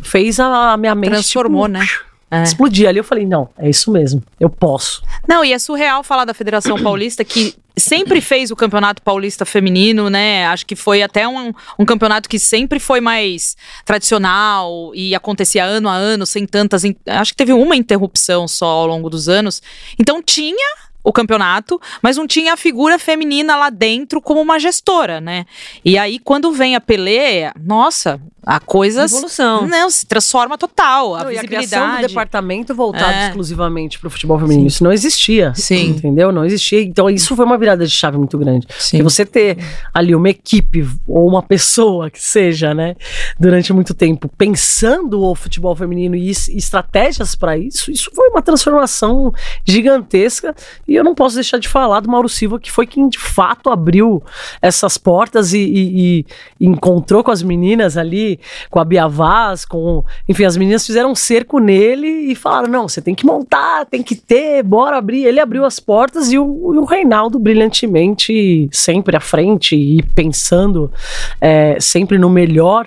[0.00, 1.86] fez a minha mente Transformou, tipo, né?
[2.30, 2.42] É.
[2.44, 2.98] explodir ali.
[2.98, 5.02] Eu falei, não, é isso mesmo, eu posso.
[5.28, 10.10] Não, e é surreal falar da Federação Paulista que sempre fez o Campeonato Paulista Feminino,
[10.10, 10.46] né?
[10.46, 15.88] Acho que foi até um, um campeonato que sempre foi mais tradicional e acontecia ano
[15.88, 16.84] a ano, sem tantas.
[16.84, 19.62] in- Acho que teve uma interrupção só ao longo dos anos.
[19.98, 25.18] Então tinha o campeonato, mas não tinha a figura feminina lá dentro como uma gestora,
[25.20, 25.46] né?
[25.82, 29.04] E aí, quando vem a Pelé, nossa, a coisa.
[29.04, 29.66] Evolução.
[29.66, 31.14] Não, se transforma total.
[31.14, 32.08] A Não, e a criação do visibilidade.
[32.08, 33.28] departamento voltado É.
[33.28, 34.66] exclusivamente para o futebol feminino.
[34.66, 35.52] Isso não existia.
[35.54, 35.90] Sim.
[35.90, 36.32] Entendeu?
[36.32, 36.80] Não existia.
[36.82, 38.66] Então, isso foi uma virada de chave muito grande.
[38.78, 38.98] Sim.
[38.98, 39.58] Porque você ter
[39.92, 42.96] ali uma equipe ou uma pessoa que seja, né,
[43.38, 48.42] durante muito tempo pensando o futebol feminino e es- estratégias para isso, isso foi uma
[48.42, 49.32] transformação
[49.66, 50.54] gigantesca.
[50.86, 53.70] E eu não posso deixar de falar do Mauro Silva, que foi quem de fato
[53.70, 54.22] abriu
[54.60, 56.26] essas portas e, e-
[56.60, 58.29] e encontrou com as meninas ali,
[58.70, 60.04] com a Bia Vaz, com.
[60.28, 64.02] Enfim, as meninas fizeram um cerco nele e falaram: não, você tem que montar, tem
[64.02, 65.24] que ter, bora abrir.
[65.24, 70.92] Ele abriu as portas e o, e o Reinaldo, brilhantemente, sempre à frente e pensando
[71.40, 72.86] é, sempre no melhor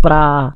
[0.00, 0.54] para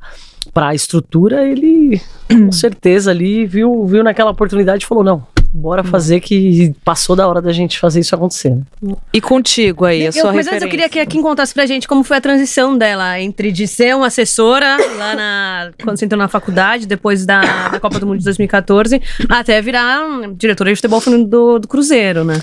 [0.52, 5.26] para a estrutura, ele com certeza ali viu, viu naquela oportunidade e falou: não,
[5.58, 8.50] Bora fazer que passou da hora da gente fazer isso acontecer.
[8.50, 8.94] né?
[9.12, 10.52] E contigo aí, a Eu- sua mas referência.
[10.54, 13.50] antes eu queria que a Kim contasse pra gente como foi a transição dela entre
[13.50, 15.70] de ser uma assessora lá na.
[15.82, 20.04] quando você entrou na faculdade, depois da, da Copa do Mundo de 2014, até virar
[20.06, 22.40] hum, diretora de futebol do, do Cruzeiro, né?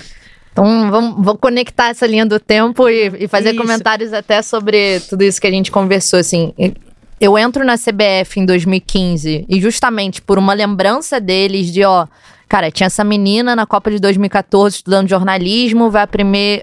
[0.52, 3.60] Então, vamos, vou conectar essa linha do tempo e, e fazer Isso.
[3.60, 6.52] comentários até sobre tudo isso que a gente conversou, assim.
[7.20, 12.06] Eu entro na CBF em 2015 e justamente por uma lembrança deles de, ó,
[12.48, 16.06] cara, tinha essa menina na Copa de 2014 estudando jornalismo, vai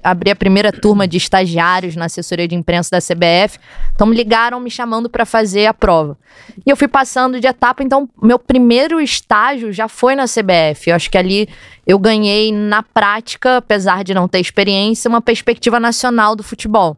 [0.04, 3.60] abrir a primeira turma de estagiários na assessoria de imprensa da CBF.
[3.94, 6.18] Então me ligaram me chamando para fazer a prova.
[6.66, 10.90] E eu fui passando de etapa, então meu primeiro estágio já foi na CBF.
[10.90, 11.48] Eu acho que ali
[11.86, 16.98] eu ganhei na prática, apesar de não ter experiência, uma perspectiva nacional do futebol.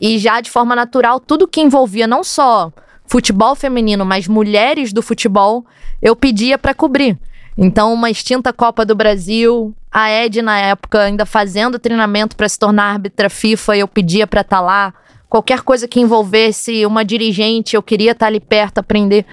[0.00, 2.72] E já de forma natural, tudo que envolvia não só
[3.06, 5.66] futebol feminino, mas mulheres do futebol,
[6.00, 7.18] eu pedia para cobrir.
[7.62, 12.58] Então, uma extinta Copa do Brasil, a Ed na época ainda fazendo treinamento para se
[12.58, 14.94] tornar árbitra FIFA, eu pedia para estar lá.
[15.28, 19.26] Qualquer coisa que envolvesse uma dirigente, eu queria estar ali perto, aprender.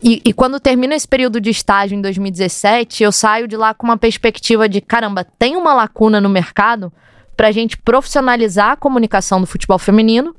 [0.00, 3.84] E, e quando termina esse período de estágio em 2017, eu saio de lá com
[3.84, 6.92] uma perspectiva de caramba, tem uma lacuna no mercado
[7.36, 10.36] para a gente profissionalizar a comunicação do futebol feminino,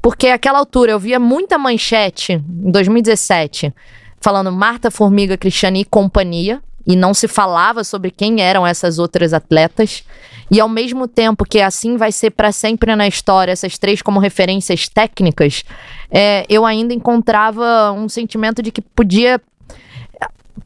[0.00, 3.74] porque àquela altura eu via muita manchete em 2017
[4.20, 9.34] falando Marta Formiga, Cristiane e companhia, e não se falava sobre quem eram essas outras
[9.34, 10.02] atletas.
[10.50, 14.18] E ao mesmo tempo que assim vai ser para sempre na história, essas três como
[14.18, 15.62] referências técnicas,
[16.10, 19.38] é, eu ainda encontrava um sentimento de que podia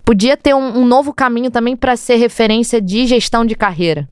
[0.05, 4.09] podia ter um, um novo caminho também para ser referência de gestão de carreira.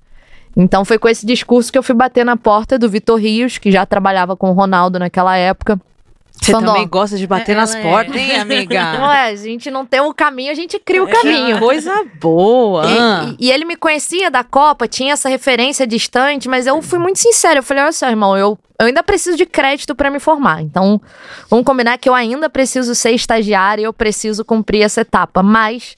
[0.57, 3.70] Então foi com esse discurso que eu fui bater na porta do Vitor Rios, que
[3.70, 5.81] já trabalhava com o Ronaldo naquela época.
[6.50, 7.90] Você também gosta de bater nas ela é.
[7.90, 8.92] portas, hein, amiga?
[8.98, 11.58] Não é, a gente não tem o caminho, a gente cria o caminho.
[11.58, 12.84] Coisa boa.
[12.86, 16.98] E, e- e ele me conhecia da Copa, tinha essa referência distante, mas eu fui
[16.98, 17.58] muito sincera.
[17.58, 20.60] Eu falei: olha só, irmão, eu, eu ainda preciso de crédito pra me formar.
[20.62, 21.00] Então,
[21.48, 25.42] vamos combinar que eu ainda preciso ser estagiária e eu preciso cumprir essa etapa.
[25.42, 25.96] Mas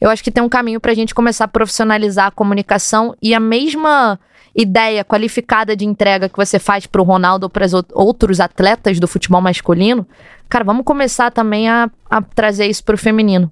[0.00, 3.40] eu acho que tem um caminho pra gente começar a profissionalizar a comunicação e a
[3.40, 4.18] mesma
[4.54, 9.40] ideia qualificada de entrega que você faz pro Ronaldo ou para outros atletas do futebol
[9.40, 10.06] masculino.
[10.48, 13.50] Cara, vamos começar também a, a trazer isso pro feminino.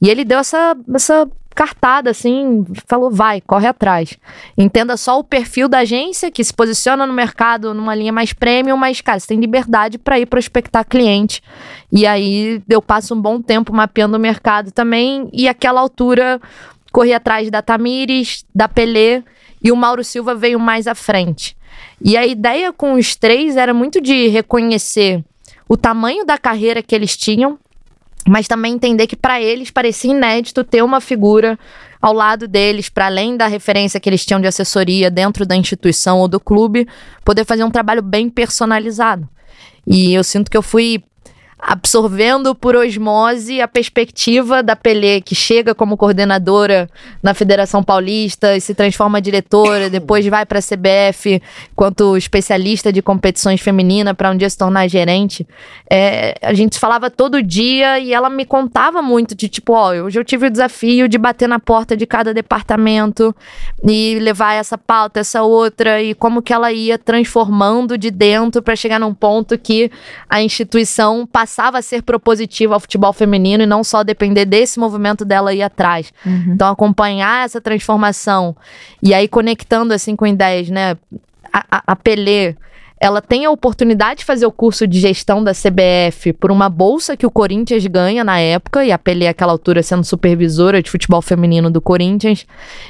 [0.00, 4.18] E ele deu essa, essa cartada, assim, falou: vai, corre atrás.
[4.56, 8.76] Entenda só o perfil da agência, que se posiciona no mercado numa linha mais premium,
[8.76, 11.42] mas, cara, você tem liberdade para ir prospectar cliente.
[11.90, 15.28] E aí eu passo um bom tempo mapeando o mercado também.
[15.32, 16.40] E aquela altura,
[16.92, 19.22] corri atrás da Tamires, da Pelé,
[19.64, 21.56] e o Mauro Silva veio mais à frente.
[22.00, 25.24] E a ideia com os três era muito de reconhecer
[25.66, 27.58] o tamanho da carreira que eles tinham,
[28.28, 31.58] mas também entender que para eles parecia inédito ter uma figura
[32.00, 36.18] ao lado deles, para além da referência que eles tinham de assessoria dentro da instituição
[36.18, 36.86] ou do clube,
[37.24, 39.26] poder fazer um trabalho bem personalizado.
[39.86, 41.02] E eu sinto que eu fui
[41.66, 46.90] absorvendo por osmose a perspectiva da Pelé, que chega como coordenadora
[47.22, 51.40] na Federação Paulista e se transforma diretora, depois vai para a CBF
[51.74, 55.46] quanto especialista de competições femininas para um dia se tornar gerente.
[55.88, 60.20] É, a gente falava todo dia e ela me contava muito de tipo, ó, hoje
[60.20, 63.34] eu tive o desafio de bater na porta de cada departamento
[63.82, 68.76] e levar essa pauta, essa outra e como que ela ia transformando de dentro para
[68.76, 69.90] chegar num ponto que
[70.28, 75.24] a instituição passava a ser propositiva ao futebol feminino e não só depender desse movimento
[75.24, 76.12] dela ir atrás.
[76.52, 78.56] Então acompanhar essa transformação
[79.00, 80.96] e aí conectando assim com ideias, né?
[81.52, 82.56] A, a, a Pelé
[83.00, 87.16] ela tem a oportunidade de fazer o curso de gestão da CBF por uma bolsa
[87.16, 91.20] que o Corinthians ganha na época, e a Pelé, àquela altura, sendo supervisora de futebol
[91.20, 92.46] feminino do Corinthians.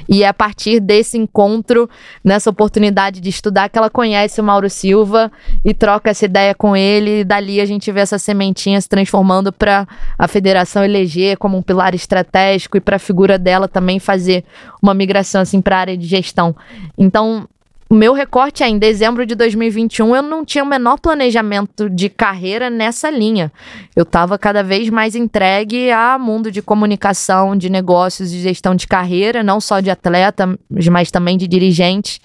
[0.07, 1.89] E é a partir desse encontro,
[2.23, 5.31] nessa oportunidade de estudar, que ela conhece o Mauro Silva
[5.63, 7.21] e troca essa ideia com ele.
[7.21, 9.87] E dali a gente vê essa sementinha se transformando para
[10.17, 14.45] a federação eleger como um pilar estratégico e para a figura dela também fazer
[14.81, 16.55] uma migração assim para a área de gestão.
[16.97, 17.47] Então,
[17.87, 22.09] o meu recorte é em dezembro de 2021 eu não tinha o menor planejamento de
[22.09, 23.51] carreira nessa linha.
[23.95, 28.87] Eu estava cada vez mais entregue a mundo de comunicação, de negócios, de gestão de
[28.87, 30.57] carreira, não só de atleta,
[30.91, 32.19] mas também de dirigente.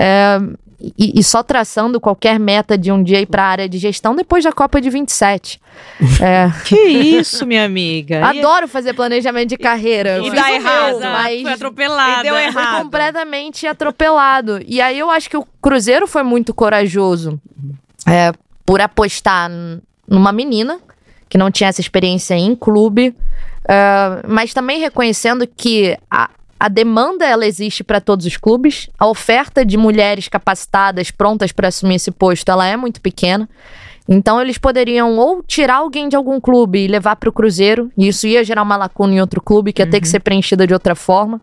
[0.00, 0.38] É,
[0.96, 4.14] e, e só traçando qualquer meta de um dia ir para a área de gestão
[4.14, 5.60] depois da Copa de 27.
[6.22, 8.20] É, Que isso, minha amiga?
[8.32, 10.20] E- adoro fazer planejamento de carreira.
[10.20, 11.00] E dá errado.
[11.00, 12.20] meu, mas Foi atropelada.
[12.20, 12.82] E deu foi errado.
[12.84, 14.60] completamente atropelado.
[14.66, 17.40] E aí eu acho que o Cruzeiro foi muito corajoso
[18.06, 18.32] é,
[18.64, 19.50] por apostar
[20.06, 20.78] numa menina
[21.28, 23.14] que não tinha essa experiência em clube,
[23.68, 29.06] é, mas também reconhecendo que a, a demanda ela existe para todos os clubes, a
[29.06, 33.48] oferta de mulheres capacitadas, prontas para assumir esse posto, ela é muito pequena.
[34.08, 38.08] Então eles poderiam ou tirar alguém de algum clube e levar para o Cruzeiro, e
[38.08, 40.72] isso ia gerar uma lacuna em outro clube que ia ter que ser preenchida de
[40.72, 41.40] outra forma,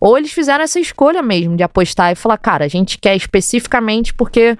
[0.00, 4.12] ou eles fizeram essa escolha mesmo de apostar e falar, cara, a gente quer especificamente
[4.12, 4.58] porque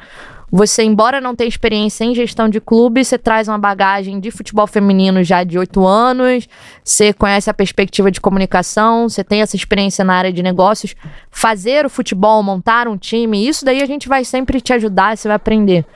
[0.51, 4.67] você, embora não tenha experiência em gestão de clube, você traz uma bagagem de futebol
[4.67, 6.49] feminino já de oito anos,
[6.83, 10.97] você conhece a perspectiva de comunicação, você tem essa experiência na área de negócios.
[11.31, 15.29] Fazer o futebol, montar um time, isso daí a gente vai sempre te ajudar, você
[15.29, 15.87] vai aprender.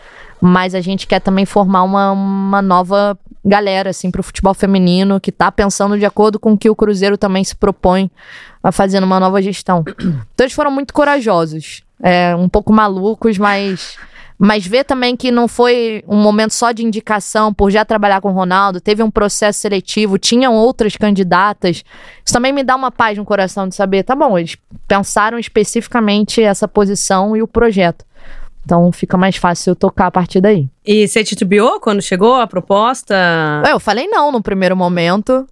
[0.41, 5.33] Mas a gente quer também formar uma, uma nova galera, assim, pro futebol feminino, que
[5.33, 8.11] tá pensando de acordo com o que o Cruzeiro também se propõe
[8.63, 9.85] a fazer numa nova gestão.
[10.35, 11.83] Então eles foram muito corajosos.
[12.03, 13.97] É, um pouco malucos, mas
[14.39, 18.31] mas ver também que não foi um momento só de indicação por já trabalhar com
[18.31, 21.85] o Ronaldo, teve um processo seletivo, tinham outras candidatas.
[22.25, 24.57] Isso também me dá uma paz no coração de saber, tá bom, eles
[24.89, 28.05] pensaram especificamente essa posição e o projeto.
[28.65, 30.67] Então fica mais fácil eu tocar a partir daí.
[30.85, 33.15] E você titubeou quando chegou a proposta?
[33.69, 35.47] Eu falei não no primeiro momento.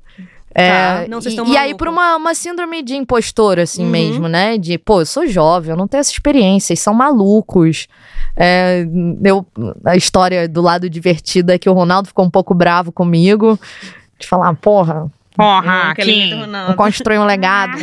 [0.54, 3.90] É, Tá, não, e, e aí, por uma, uma síndrome de impostor, assim Uhum.
[3.90, 4.58] mesmo, né?
[4.58, 7.88] De, pô, eu sou jovem, eu não tenho essa experiência, eles são malucos.
[8.36, 8.86] É,
[9.24, 9.46] eu,
[9.84, 13.58] a história do lado divertido é que o Ronaldo ficou um pouco bravo comigo.
[14.18, 16.74] De falar, porra, Porra, Aquele Kim.
[16.76, 17.78] constrói um legado.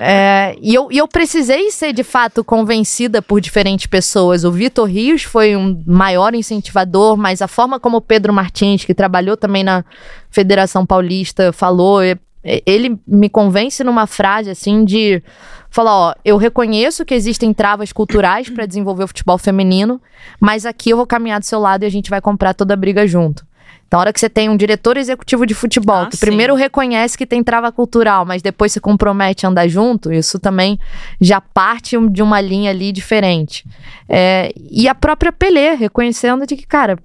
[0.00, 4.44] É, e, eu, e eu precisei ser, de fato, convencida por diferentes pessoas.
[4.44, 8.94] O Vitor Rios foi um maior incentivador, mas a forma como o Pedro Martins, que
[8.94, 9.84] trabalhou também na
[10.30, 12.00] Federação Paulista, falou,
[12.44, 15.22] ele me convence numa frase assim de
[15.70, 20.00] falar, ó, eu reconheço que existem travas culturais para desenvolver o futebol feminino,
[20.40, 22.76] mas aqui eu vou caminhar do seu lado e a gente vai comprar toda a
[22.76, 23.46] briga junto.
[23.86, 26.24] Então, a hora que você tem um diretor executivo de futebol, Ah, que sim.
[26.24, 30.78] primeiro reconhece que tem trava cultural, mas depois se compromete a andar junto, isso também
[31.20, 33.66] já parte de uma linha ali diferente.
[34.08, 36.98] É, e a própria Pelé reconhecendo de que, cara,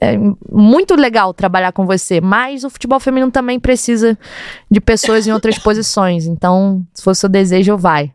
[0.00, 0.18] é
[0.52, 4.18] muito legal trabalhar com você, mas o futebol feminino também precisa
[4.70, 6.26] de pessoas em outras posições.
[6.26, 8.12] Então, se for seu desejo, vai.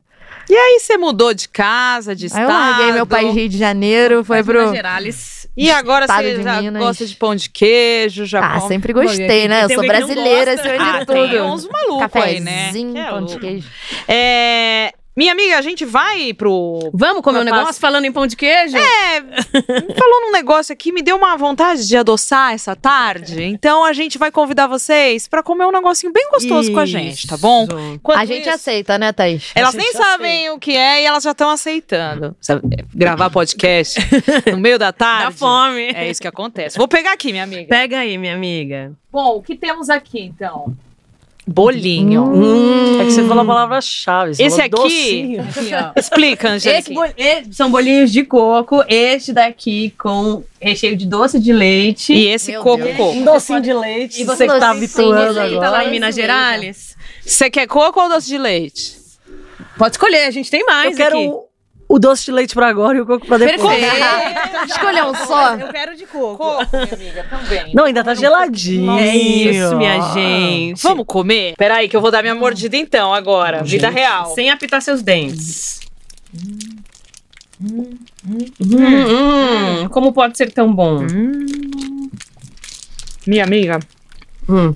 [0.50, 2.44] E aí você mudou de casa, de Aí estado.
[2.44, 4.74] eu larguei meu país Rio de Janeiro, foi pro.
[4.74, 5.48] Gerais.
[5.56, 6.82] E agora você já Minas.
[6.82, 9.64] gosta de pão de queijo, já Ah, come- sempre gostei, né?
[9.64, 11.44] Eu Tem sou brasileira, acima de Ah, tem tudo.
[11.44, 12.60] uns malucos aí, né?
[12.68, 13.68] Cafézinho, Que é pão de queijo.
[14.08, 16.90] É, minha amiga, a gente vai pro.
[16.94, 18.78] Vamos comer um negócio fase- falando em pão de queijo?
[18.78, 23.38] É, falou num negócio aqui, me deu uma vontade de adoçar essa tarde.
[23.60, 27.28] Então a gente vai convidar vocês pra comer um negocinho bem gostoso com a gente,
[27.28, 27.64] tá bom?
[27.66, 27.80] Isso.
[27.96, 29.52] Enquanto A gente isso- aceita, né, Thaís?
[29.54, 32.34] Elas nem sabem o que é e elas já estão aceitando.
[32.40, 32.62] Sabe,
[32.96, 34.00] gravar podcast
[34.52, 35.26] no meio da tarde.
[35.26, 35.92] Dá fome.
[35.94, 36.78] É isso que acontece.
[36.78, 37.68] Vou pegar aqui, minha amiga.
[37.68, 38.94] Pega aí, minha amiga.
[39.12, 40.74] Bom, o que temos aqui, então?
[41.52, 42.24] Bolinho.
[42.24, 43.02] Hum.
[43.02, 44.32] É que você falou a palavra-chave.
[44.32, 45.42] Esse falou aqui- docinho.
[45.42, 45.72] Aqui.
[46.00, 46.94] Explica, Angélica.
[46.94, 47.06] bol-
[47.52, 48.84] são bolinhos de coco.
[48.88, 52.14] Este daqui com recheio de doce de leite.
[52.14, 52.98] E esse Meu coco Deus.
[52.98, 53.18] coco.
[53.18, 54.22] Um docinho de leite.
[54.22, 55.86] E você que tá habituando leite, Tá lá agora.
[55.86, 56.96] em Minas Gerais.
[57.26, 58.98] Você quer coco ou doce de leite?
[59.78, 61.49] Pode escolher, a gente tem mais Eu quero aqui.
[61.90, 63.80] O, doce de leite pra agora e o coco pra depois.
[63.80, 64.66] Perfeito.
[64.68, 65.56] Escolher um só.
[65.56, 66.38] Eu quero de coco.
[66.38, 67.74] Coco, minha amiga, também.
[67.74, 68.92] Não, ainda tá geladinho.
[69.00, 70.82] É isso, minha gente.
[70.84, 71.56] Vamos comer?
[71.58, 73.64] Peraí, que eu vou dar minha mordida então, agora.
[73.64, 74.34] Vida real.
[74.36, 75.80] Sem apitar seus dentes.
[77.62, 77.98] Hum,
[78.62, 81.06] hum, como pode ser tão bom?
[83.28, 83.80] Minha amiga,
[84.48, 84.74] Hum.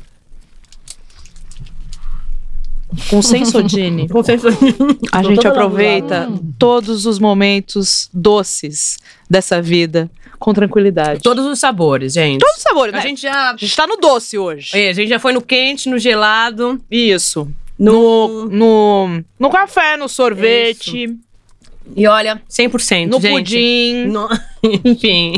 [3.09, 4.47] Com sensodine, Consenso-
[5.11, 8.97] a Tô gente aproveita todos os momentos doces
[9.29, 11.21] dessa vida com tranquilidade.
[11.21, 12.39] Todos os sabores, gente.
[12.39, 13.03] Todos os sabores, A né?
[13.03, 13.51] gente já.
[13.51, 14.71] A gente tá no doce hoje.
[14.73, 17.49] É, a gente já foi no quente, no gelado, Isso.
[17.79, 18.45] no.
[18.49, 21.15] No, no café, no sorvete,
[21.95, 23.07] E olha, 100%.
[23.07, 23.33] no gente.
[23.33, 24.05] pudim.
[24.07, 24.27] No-
[24.85, 25.33] Enfim.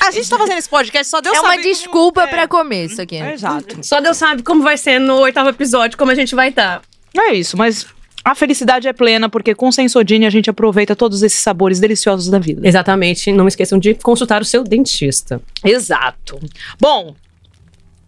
[0.00, 2.26] A gente tá fazendo esse podcast, só Deus É uma sabe como- desculpa é.
[2.26, 3.16] pra comer isso aqui.
[3.16, 3.78] É, Exato.
[3.82, 6.82] Só Deus sabe como vai ser no oitavo episódio, como a gente vai estar.
[7.16, 7.86] É isso, mas
[8.24, 12.38] a felicidade é plena porque com Sensodine a gente aproveita todos esses sabores deliciosos da
[12.38, 12.66] vida.
[12.66, 13.32] Exatamente.
[13.32, 15.40] Não esqueçam de consultar o seu dentista.
[15.64, 16.38] Exato.
[16.78, 17.14] Bom,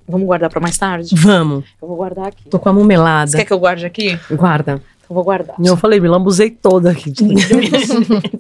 [0.07, 1.15] vamos guardar pra mais tarde?
[1.15, 1.65] Vamos.
[1.81, 2.49] Eu vou guardar aqui.
[2.49, 3.31] Tô com a mão melada.
[3.31, 4.19] Você quer que eu guarde aqui?
[4.31, 4.83] Guarda.
[5.09, 5.57] Eu vou guardar.
[5.63, 7.13] Eu falei, me lambuzei toda aqui.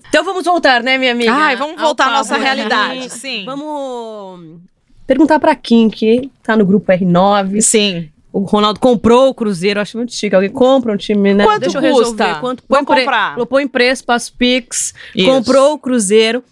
[0.08, 1.32] Então vamos voltar, né, minha amiga?
[1.32, 3.46] Ai, vamos voltar à nossa realidade, sim.
[3.46, 4.60] Vamos
[5.06, 7.62] perguntar pra Kim, que tá no grupo R9.
[7.62, 8.10] Sim.
[8.32, 10.34] O Ronaldo comprou o Cruzeiro, acho muito chique.
[10.34, 11.44] Alguém compra um time, né?
[11.44, 12.24] Quanto Deixa eu custa?
[12.24, 12.40] resolver.
[12.40, 13.36] Quanto põe pre- comprar.
[13.46, 14.94] Põe preço, passa o Pix.
[15.14, 15.28] Isso.
[15.28, 16.42] Comprou o Cruzeiro.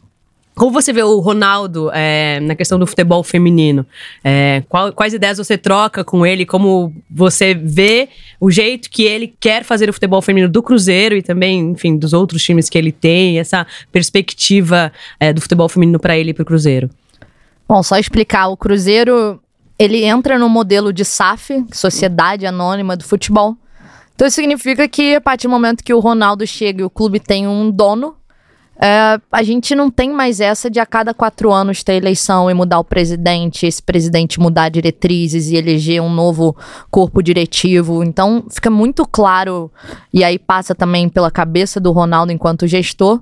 [0.54, 3.86] Como você vê o Ronaldo é, na questão do futebol feminino?
[4.22, 6.44] É, qual- quais ideias você troca com ele?
[6.44, 11.22] Como você vê o jeito que ele quer fazer o futebol feminino do Cruzeiro e
[11.22, 16.18] também, enfim, dos outros times que ele tem, essa perspectiva é, do futebol feminino para
[16.18, 16.90] ele e para o Cruzeiro?
[17.66, 19.40] Bom, só explicar, o Cruzeiro,
[19.80, 23.56] ele entra no modelo de SAF, Sociedade Anônima do Futebol.
[24.14, 27.18] Então isso significa que a partir do momento que o Ronaldo chega e o clube
[27.18, 28.14] tem um dono,
[28.78, 32.52] é, a gente não tem mais essa de a cada quatro anos ter eleição e
[32.52, 36.54] mudar o presidente, esse presidente mudar diretrizes e eleger um novo
[36.90, 38.04] corpo diretivo.
[38.04, 39.72] Então fica muito claro,
[40.12, 43.18] e aí passa também pela cabeça do Ronaldo enquanto gestor,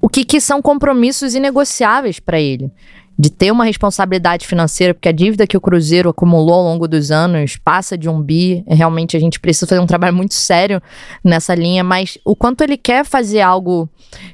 [0.00, 2.70] o que, que são compromissos inegociáveis para ele.
[3.16, 7.10] De ter uma responsabilidade financeira, porque a dívida que o Cruzeiro acumulou ao longo dos
[7.10, 8.64] anos passa de um bi.
[8.66, 10.82] Realmente a gente precisa fazer um trabalho muito sério
[11.22, 13.88] nessa linha, mas o quanto ele quer fazer algo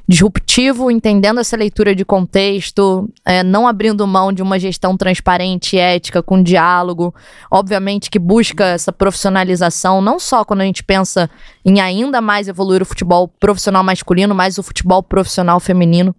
[0.09, 6.23] disruptivo, entendendo essa leitura de contexto, é, não abrindo mão de uma gestão transparente, ética,
[6.23, 7.15] com diálogo,
[7.51, 11.31] obviamente que busca essa profissionalização, não só quando a gente pensa
[11.65, 16.15] em ainda mais evoluir o futebol profissional masculino, mas o futebol profissional feminino.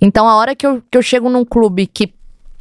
[0.00, 2.12] Então, a hora que eu, que eu chego num clube que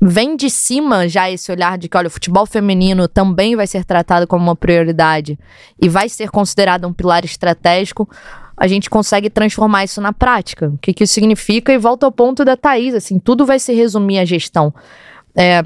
[0.02, 3.86] vem de cima já esse olhar de que, olha, o futebol feminino também vai ser
[3.86, 5.38] tratado como uma prioridade
[5.80, 8.10] e vai ser considerado um pilar estratégico,
[8.58, 10.70] a gente consegue transformar isso na prática.
[10.70, 11.72] O que, que isso significa?
[11.72, 14.74] E volta ao ponto da Thaís, assim, tudo vai se resumir à gestão.
[15.36, 15.64] É,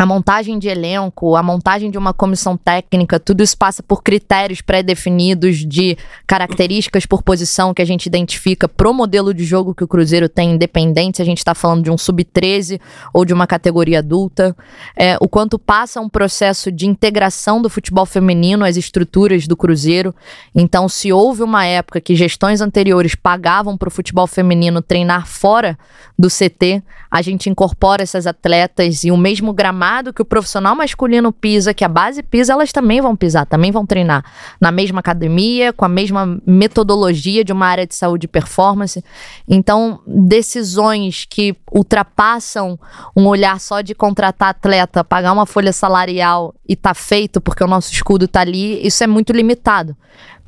[0.00, 4.62] a montagem de elenco, a montagem de uma comissão técnica, tudo isso passa por critérios
[4.62, 5.94] pré-definidos de
[6.26, 10.52] características por posição que a gente identifica pro modelo de jogo que o Cruzeiro tem,
[10.52, 12.80] independente se a gente está falando de um sub-13
[13.12, 14.56] ou de uma categoria adulta.
[14.96, 20.14] É, o quanto passa um processo de integração do futebol feminino às estruturas do Cruzeiro.
[20.54, 25.78] Então, se houve uma época que gestões anteriores pagavam para o futebol feminino treinar fora
[26.18, 31.32] do CT, a gente incorpora essas atletas e o mesmo gramado que o profissional masculino
[31.32, 34.24] pisa, que a base pisa, elas também vão pisar, também vão treinar
[34.60, 39.04] na mesma academia, com a mesma metodologia de uma área de saúde e performance.
[39.48, 42.78] Então, decisões que ultrapassam
[43.16, 47.66] um olhar só de contratar atleta, pagar uma folha salarial e tá feito porque o
[47.66, 49.96] nosso escudo tá ali, isso é muito limitado.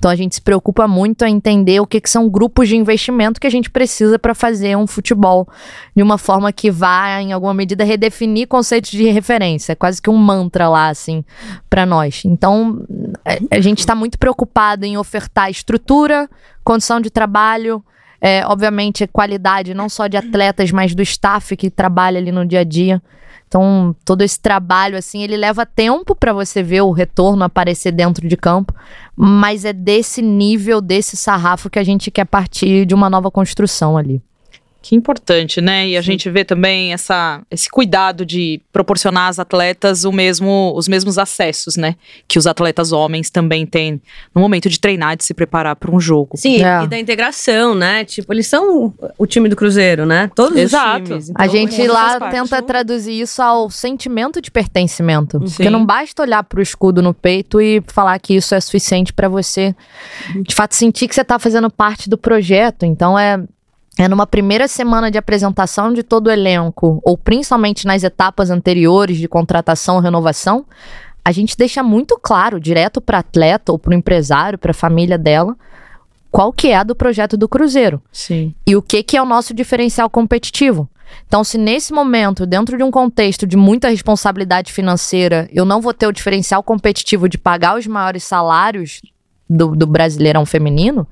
[0.02, 3.40] Então a gente se preocupa muito em entender o que, que são grupos de investimento
[3.40, 5.46] que a gente precisa para fazer um futebol
[5.94, 9.70] de uma forma que vá, em alguma medida, redefinir conceitos de referência.
[9.70, 11.24] É quase que um mantra lá, assim,
[11.70, 12.24] para nós.
[12.24, 12.84] Então
[13.24, 16.28] a- a gente está muito preocupado em ofertar estrutura,
[16.64, 17.80] condição de trabalho.
[18.24, 22.60] é, obviamente, qualidade não só de atletas, mas do staff que trabalha ali no dia
[22.60, 23.02] a dia.
[23.52, 28.26] Então, todo esse trabalho, assim, ele leva tempo para você ver o retorno aparecer dentro
[28.26, 28.74] de campo,
[29.14, 33.98] mas é desse nível, desse sarrafo que a gente quer partir de uma nova construção
[33.98, 34.22] ali.
[34.82, 35.86] Que importante, né?
[35.88, 40.88] E a gente vê também essa, esse cuidado de proporcionar às atletas o mesmo, os
[40.88, 41.94] mesmos acessos, né?
[42.26, 44.02] Que os atletas homens também têm
[44.34, 46.36] no momento de treinar, de se preparar para um jogo.
[46.36, 46.82] Sim, É.
[46.82, 48.04] e da integração, né?
[48.04, 50.28] Tipo, eles são o time do Cruzeiro, né?
[50.34, 51.02] Todos Exato.
[51.02, 51.30] os times.
[51.36, 55.38] A Então, gente é- lá tenta traduzir isso ao sentimento de pertencimento.
[55.46, 55.54] Sim.
[55.54, 59.28] Porque não basta olhar pro escudo no peito e falar que isso é suficiente para
[59.28, 59.76] você,
[60.44, 62.84] de fato, sentir que você tá fazendo parte do projeto.
[62.84, 63.40] Então é.
[63.98, 69.18] É numa primeira semana de apresentação de todo o elenco, ou principalmente nas etapas anteriores
[69.18, 70.64] de contratação ou renovação,
[71.24, 75.18] a gente deixa muito claro, direto para atleta ou para o empresário, para a família
[75.18, 75.56] dela,
[76.30, 78.54] qual que é a do projeto do Cruzeiro Sim.
[78.66, 80.88] e o que, que é o nosso diferencial competitivo.
[81.26, 85.92] Então, se nesse momento, dentro de um contexto de muita responsabilidade financeira, eu não vou
[85.92, 89.02] ter o diferencial competitivo de pagar os maiores salários
[89.48, 91.06] do, do brasileirão feminino,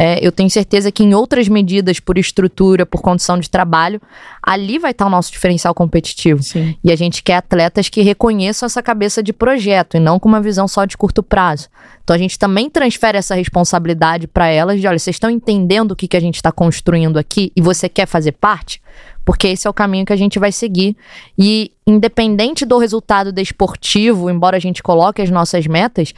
[0.00, 4.00] é, eu tenho certeza que em outras medidas, por estrutura, por condição de trabalho,
[4.40, 6.40] ali vai estar o nosso diferencial competitivo.
[6.40, 6.76] Sim.
[6.84, 10.40] E a gente quer atletas que reconheçam essa cabeça de projeto e não com uma
[10.40, 11.68] visão só de curto prazo.
[12.04, 15.96] Então a gente também transfere essa responsabilidade para elas de, olha, vocês estão entendendo o
[15.96, 18.80] que, que a gente está construindo aqui e você quer fazer parte?
[19.24, 20.96] Porque esse é o caminho que a gente vai seguir.
[21.36, 26.14] E independente do resultado desportivo, embora a gente coloque as nossas metas,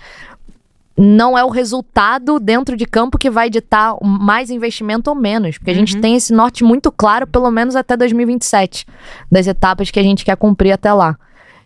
[1.02, 5.56] não é o resultado dentro de campo que vai ditar mais investimento ou menos.
[5.56, 8.86] Porque a gente tem esse norte muito claro, pelo menos até 2027,
[9.32, 11.16] das etapas que a gente quer cumprir até lá.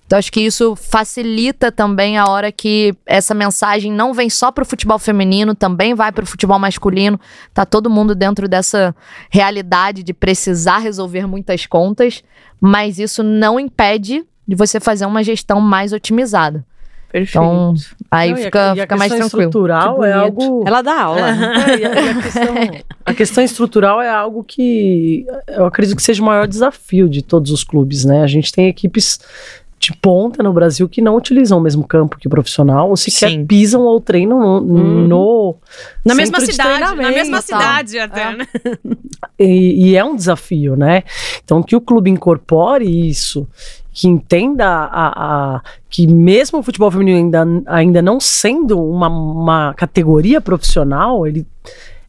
[0.06, 4.62] Então, acho que isso facilita também a hora que essa mensagem não vem só para
[4.62, 7.18] o futebol feminino, também vai para o futebol masculino.
[7.52, 8.94] Tá todo mundo dentro dessa
[9.30, 12.22] realidade de precisar resolver muitas contas,
[12.60, 16.64] mas isso não impede de você fazer uma gestão mais otimizada.
[17.14, 17.30] Perfeito.
[17.44, 17.74] Então,
[18.10, 19.48] aí Não, e a- fica, e a fica mais questão tranquilo.
[19.50, 20.64] estrutural Que é algo.
[20.66, 21.32] Ela dá aula.
[21.32, 21.52] né?
[21.68, 22.54] É, e a, e a questão,
[23.06, 27.52] a questão estrutural é algo que eu acredito que seja o maior desafio de todos
[27.52, 28.22] os clubes, né?
[28.22, 29.20] A gente tem equipes
[29.78, 33.30] de ponta no Brasil que não utilizam o mesmo campo que o profissional, ou sequer
[33.30, 33.46] Sim.
[33.46, 35.56] pisam ou treinam no, no
[36.04, 38.36] Na mesma cidade, na mesma cidade até, É.
[38.36, 38.46] né?
[39.38, 41.02] E, e é um desafio, né?
[41.44, 43.46] Então que o clube incorpore isso,
[43.94, 49.74] que entenda a, a- que mesmo o futebol feminino ainda, ainda não sendo uma, uma
[49.74, 51.46] categoria profissional, ele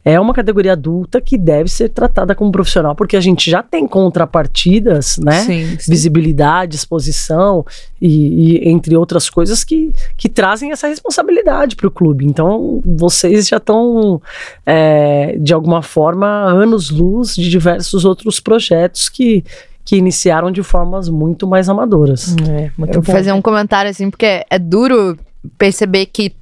[0.04, 3.88] é uma categoria adulta que deve ser tratada como profissional, porque a gente já tem
[3.88, 5.40] contrapartidas, né?
[5.40, 5.76] Sim.
[5.88, 7.66] Visibilidade, exposição
[8.00, 12.24] e, e entre outras coisas que, que trazem essa responsabilidade para o clube.
[12.24, 14.22] Então, vocês já estão,
[14.64, 19.44] é, de alguma forma, anos-luz de diversos outros projetos que,
[19.86, 22.34] que iniciaram de formas muito mais amadoras.
[22.50, 25.16] É, muito Eu vou fazer um comentário assim, porque é duro
[25.56, 26.34] perceber que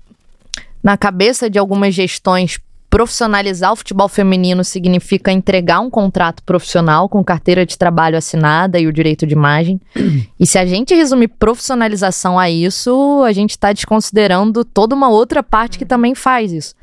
[0.82, 2.58] na cabeça de algumas gestões
[2.94, 8.86] profissionalizar o futebol feminino significa entregar um contrato profissional com carteira de trabalho assinada e
[8.86, 9.80] o direito de imagem.
[10.38, 15.42] e se a gente resumir profissionalização a isso, a gente está desconsiderando toda uma outra
[15.42, 16.76] parte que também faz isso.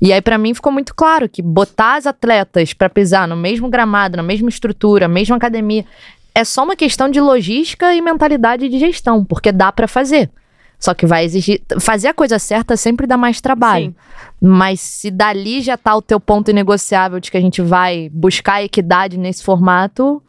[0.00, 3.68] E aí para mim ficou muito claro que botar as atletas para pisar no mesmo
[3.68, 5.84] gramado, na mesma estrutura, mesma academia,
[6.32, 10.30] é só uma questão de logística e mentalidade de gestão, porque dá para fazer.
[10.78, 11.62] Só que vai exigir.
[11.80, 13.86] Fazer a coisa certa sempre dá mais trabalho.
[13.86, 13.94] Sim.
[14.40, 18.62] Mas se dali já tá o teu ponto inegociável de que a gente vai buscar
[18.62, 20.22] equidade nesse formato,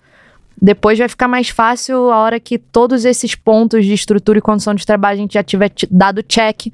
[0.59, 4.73] depois vai ficar mais fácil a hora que todos esses pontos de estrutura e condição
[4.73, 6.67] de trabalho a gente já tiver ti- dado check.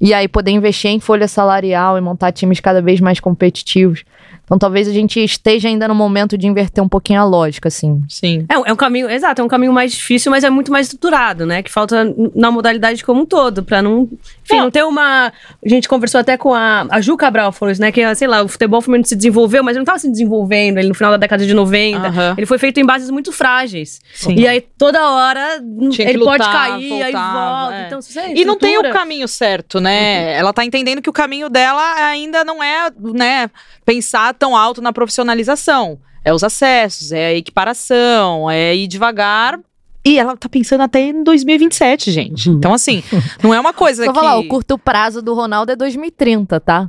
[0.00, 4.04] E aí poder investir em folha salarial e montar times cada vez mais competitivos.
[4.52, 8.02] Então talvez a gente esteja ainda no momento de inverter um pouquinho a lógica, assim.
[8.06, 8.44] Sim.
[8.50, 10.88] É, um- é um caminho, exato, é um caminho mais difícil, mas é muito mais
[10.88, 11.62] estruturado, né?
[11.62, 14.02] Que falta na modalidade como um todo, pra não.
[14.44, 15.28] Enfim, não, ter uma.
[15.64, 17.90] A gente conversou até com a, a Ju Cabral, falou isso, né?
[17.90, 20.88] Que, sei lá, o futebol feminino se desenvolveu, mas ele não tava se desenvolvendo ele
[20.88, 22.06] no final da década de 90.
[22.08, 22.34] Aham.
[22.36, 24.02] Ele foi feito em bases muito frágeis.
[24.12, 24.34] Sim.
[24.34, 27.32] E aí toda hora Tinha ele pode lutar, cair, aí voltar,
[27.62, 27.74] volta.
[27.76, 27.86] é.
[27.86, 30.34] Então, você E não tem o caminho certo, né?
[30.36, 33.48] Ela tá entendendo que o caminho dela ainda não é, né,
[33.86, 36.00] pensar tão alto na profissionalização.
[36.24, 39.56] É os acessos, é a equiparação, é ir devagar.
[40.04, 42.50] E ela tá pensando até em 2027, gente.
[42.50, 43.04] Então, assim,
[43.40, 44.18] não é uma coisa Só que...
[44.18, 46.88] falar, o curto prazo do Ronaldo é 2030, tá?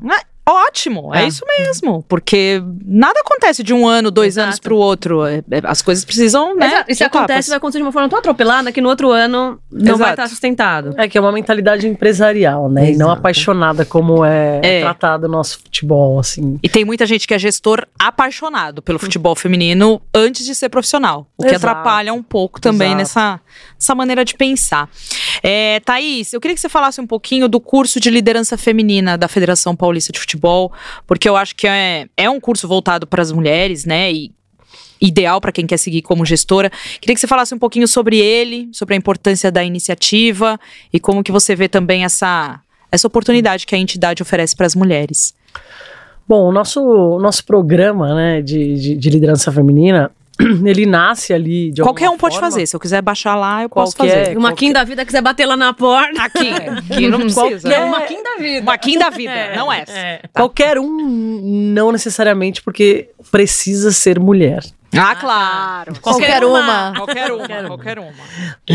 [0.74, 1.24] Ótimo, é.
[1.24, 1.28] É.
[1.28, 2.03] isso mesmo.
[2.07, 4.47] Porque nada acontece de um ano, dois Exato.
[4.47, 5.24] anos pro outro.
[5.26, 6.65] É- é- as coisas precisam, né?
[6.67, 6.91] Exato.
[6.91, 7.19] E se de etapas.
[7.21, 10.11] acontece, vai acontecer de uma forma tão atropelada que no outro ano não vai Exato.
[10.11, 10.95] estar sustentado.
[10.97, 12.91] É que é uma mentalidade empresarial, né?
[12.91, 13.19] E não Exato.
[13.19, 14.82] apaixonada como é, É.
[14.82, 16.57] tratado o nosso futebol, assim.
[16.63, 21.28] E tem muita gente que é gestor apaixonado pelo futebol feminino antes de ser profissional.
[21.38, 21.67] O que Exato.
[21.67, 22.97] atrapalha um pouco também Exato.
[22.97, 23.39] nessa,
[23.80, 24.89] nessa maneira de pensar.
[25.43, 29.28] É, Thaís, eu queria que você falasse um pouquinho do curso de liderança feminina da
[29.28, 30.62] Federação Paulista de Futebol,
[31.07, 34.11] porque eu acho que é, é um curso voltado para as mulheres, né?
[34.11, 34.32] E
[35.01, 36.72] ideal para quem quer seguir como gestora.
[37.01, 40.59] Queria que você falasse um pouquinho sobre ele, sobre a importância da iniciativa
[40.91, 42.61] e como que você vê também essa,
[42.91, 45.34] essa oportunidade que a entidade oferece para as mulheres.
[46.28, 46.82] Bom, o nosso,
[47.20, 50.09] nosso programa né, de, de, de liderança feminina,
[50.65, 52.65] ele nasce ali de Qualquer um pode forma- fazer.
[52.65, 54.38] Se eu quiser baixar lá, eu posso Qualquer- fazer.
[54.38, 56.21] O Maquin da vida quiser bater lá na porta.
[56.23, 57.69] Aqui, aqui não precisa.
[57.69, 58.65] Qualquer- O Maquin da vida.
[58.65, 59.91] Maquin da vida, não essa.
[59.91, 60.21] É.
[60.34, 64.63] Qualquer um, não necessariamente porque precisa ser mulher.
[64.95, 65.93] Ah, claro.
[66.01, 66.93] Qualquer uma.
[66.95, 68.11] Qualquer uma, qualquer uma.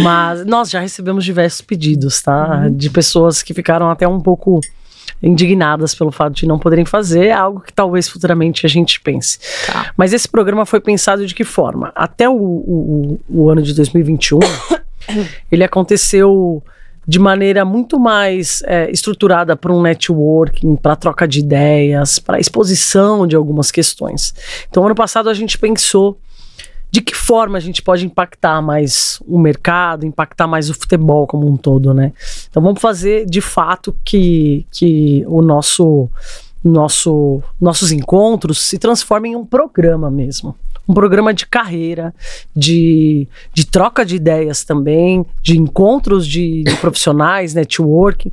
[0.03, 2.69] Mas nós já recebemos diversos pedidos, tá?
[2.71, 4.61] De pessoas que ficaram até um pouco
[5.23, 9.39] indignadas pelo fato de não poderem fazer algo que talvez futuramente a gente pense.
[9.67, 9.93] Tá.
[9.97, 11.93] Mas esse programa foi pensado de que forma?
[11.95, 14.39] Até o, o, o ano de 2021,
[15.51, 16.63] ele aconteceu
[17.07, 23.27] de maneira muito mais é, estruturada para um networking, para troca de ideias, para exposição
[23.27, 24.35] de algumas questões.
[24.69, 26.19] Então, ano passado a gente pensou
[26.91, 31.47] de que forma a gente pode impactar mais o mercado, impactar mais o futebol como
[31.47, 32.13] um todo, né?
[32.51, 36.09] Então vamos fazer de fato que, que o nosso,
[36.63, 40.55] nosso nossos encontros se transformem em um programa mesmo.
[40.89, 42.15] Um programa de carreira,
[42.57, 48.33] de, de troca de ideias também, de encontros de, de profissionais, networking.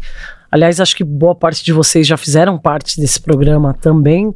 [0.49, 4.34] Aliás, acho que boa parte de vocês já fizeram parte desse programa também.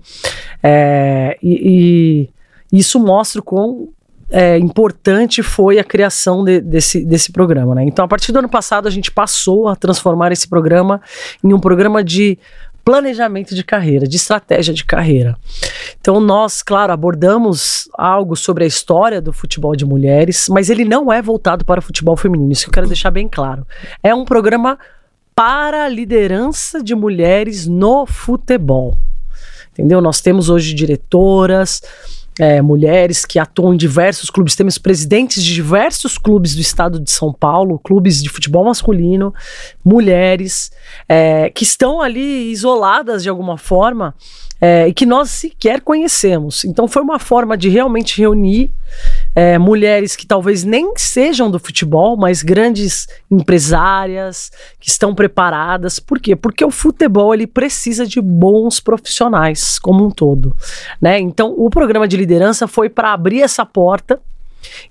[0.61, 2.29] É, e,
[2.71, 3.87] e isso mostra o quão
[4.31, 7.75] é, importante foi a criação de- desse, desse programa.
[7.75, 7.83] Né?
[7.85, 11.01] Então, a partir do ano passado, a gente passou a transformar esse programa
[11.43, 12.37] em um programa de
[12.83, 15.37] planejamento de carreira, de estratégia de carreira.
[15.99, 21.11] Então, nós, claro, abordamos algo sobre a história do futebol de mulheres, mas ele não
[21.11, 22.51] é voltado para o futebol feminino.
[22.51, 23.65] Isso que eu quero deixar bem claro.
[24.01, 24.79] É um programa
[25.35, 28.97] para a liderança de mulheres no futebol.
[29.71, 30.01] Entendeu?
[30.01, 31.81] Nós temos hoje diretoras,
[32.39, 34.55] é, mulheres que atuam em diversos clubes.
[34.55, 39.33] Temos presidentes de diversos clubes do estado de São Paulo, clubes de futebol masculino,
[39.83, 40.71] mulheres
[41.07, 44.15] é, que estão ali isoladas de alguma forma
[44.61, 46.63] é, e que nós sequer conhecemos.
[46.63, 48.71] Então foi uma forma de realmente reunir
[49.35, 55.99] é, mulheres que talvez nem sejam do futebol, mas grandes empresárias que estão preparadas.
[55.99, 56.35] Por quê?
[56.35, 60.55] Porque o futebol ele precisa de bons profissionais como um todo,
[61.01, 61.19] né?
[61.19, 64.19] Então o programa de liderança foi para abrir essa porta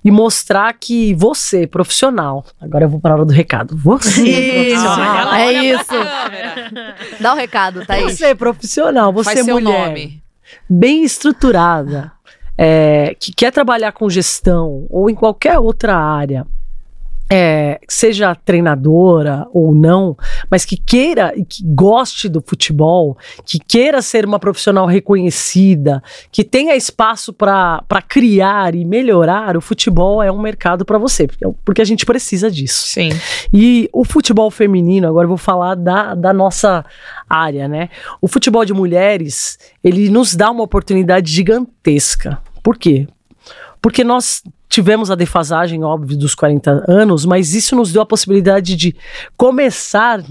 [0.03, 3.77] e mostrar que você, profissional, agora eu vou para a hora do recado.
[3.77, 7.19] Você, Isso, profissional, É isso.
[7.19, 8.17] Dá o recado, Thaís.
[8.17, 10.23] você, profissional, você Faz seu mulher, nome.
[10.67, 12.11] bem estruturada,
[12.61, 16.45] é, que quer trabalhar com gestão ou em qualquer outra área,
[17.31, 20.17] é, seja treinadora ou não,
[20.49, 26.01] mas que queira e que goste do futebol, que queira ser uma profissional reconhecida,
[26.31, 31.45] que tenha espaço para criar e melhorar, o futebol é um mercado para você, porque-
[31.63, 32.87] porque a gente precisa disso.
[32.87, 33.09] Sim.
[33.53, 36.83] E o futebol feminino, agora eu vou falar da, da nossa
[37.29, 37.89] área, né?
[38.19, 42.39] O futebol de mulheres, ele nos dá uma oportunidade gigantesca.
[42.69, 43.07] Por quê?
[43.81, 48.75] Porque nós tivemos a defasagem, óbvio, dos 40 anos, mas isso nos deu a possibilidade
[48.75, 48.95] de
[49.35, 50.21] começar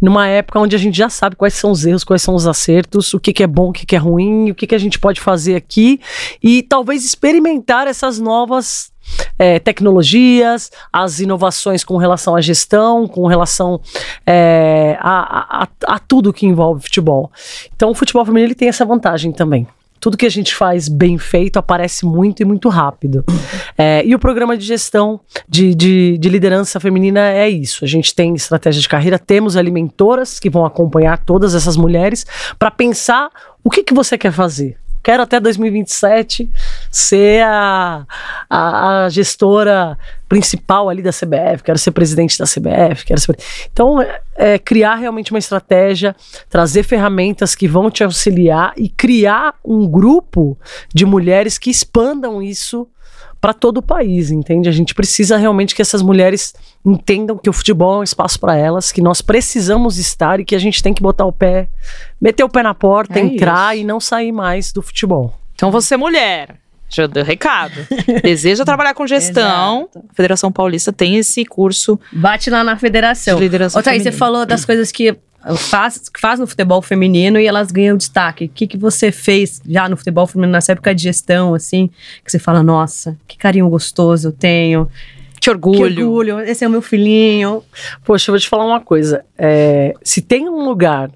[0.00, 3.12] numa época onde a gente já sabe quais são os erros, quais são os acertos,
[3.14, 4.96] o que, que é bom, o que, que é ruim, o que, que a gente
[5.00, 5.98] pode fazer aqui
[6.40, 8.92] e talvez experimentar essas novas
[9.36, 13.80] é, tecnologias, as inovações com relação à gestão, com relação
[14.24, 17.32] é, a, a- a- tudo que envolve futebol.
[17.74, 19.66] Então, o futebol feminino ele tem essa vantagem também.
[20.02, 23.24] Tudo que a gente faz bem feito aparece muito e muito rápido.
[23.78, 27.84] É, e o programa de gestão de, de, de liderança feminina é isso.
[27.84, 32.26] A gente tem estratégia de carreira, temos ali mentoras que vão acompanhar todas essas mulheres
[32.58, 33.30] para pensar
[33.64, 34.81] o que, que você quer fazer.
[35.02, 36.48] Quero até 2027
[36.90, 38.06] ser a,
[38.48, 39.98] a, a gestora
[40.28, 43.36] principal ali da CBF, quero ser presidente da CBF, quero ser.
[43.72, 46.14] Então, é, é criar realmente uma estratégia,
[46.48, 50.56] trazer ferramentas que vão te auxiliar e criar um grupo
[50.94, 52.88] de mulheres que expandam isso
[53.42, 54.68] para todo o país, entende?
[54.68, 56.54] A gente precisa realmente que essas mulheres
[56.86, 60.54] entendam que o futebol é um espaço para elas, que nós precisamos estar e que
[60.54, 61.68] a gente tem que botar o pé,
[62.20, 63.82] meter o pé na porta, É entrar isso.
[63.82, 65.34] e não sair mais do futebol.
[65.56, 66.54] Então você, mulher,
[66.88, 67.74] já deu recado.
[68.22, 69.88] Deseja trabalhar com gestão.
[69.92, 73.40] A Federação Paulista tem esse curso Bate lá na de federação.
[73.40, 75.16] liderança Ô, Thaís, você falou das coisas que
[75.56, 78.44] faz, faz no futebol feminino e elas ganham destaque.
[78.44, 81.88] O que, que você fez já no futebol feminino nessa época de gestão, assim,
[82.24, 84.88] que você fala, nossa, que carinho gostoso eu tenho,
[85.40, 85.94] Que orgulho.
[85.94, 87.62] que orgulho, esse é o meu filhinho.
[88.04, 89.24] Poxa, eu vou te falar uma coisa.
[89.36, 91.10] é, se tem um lugar.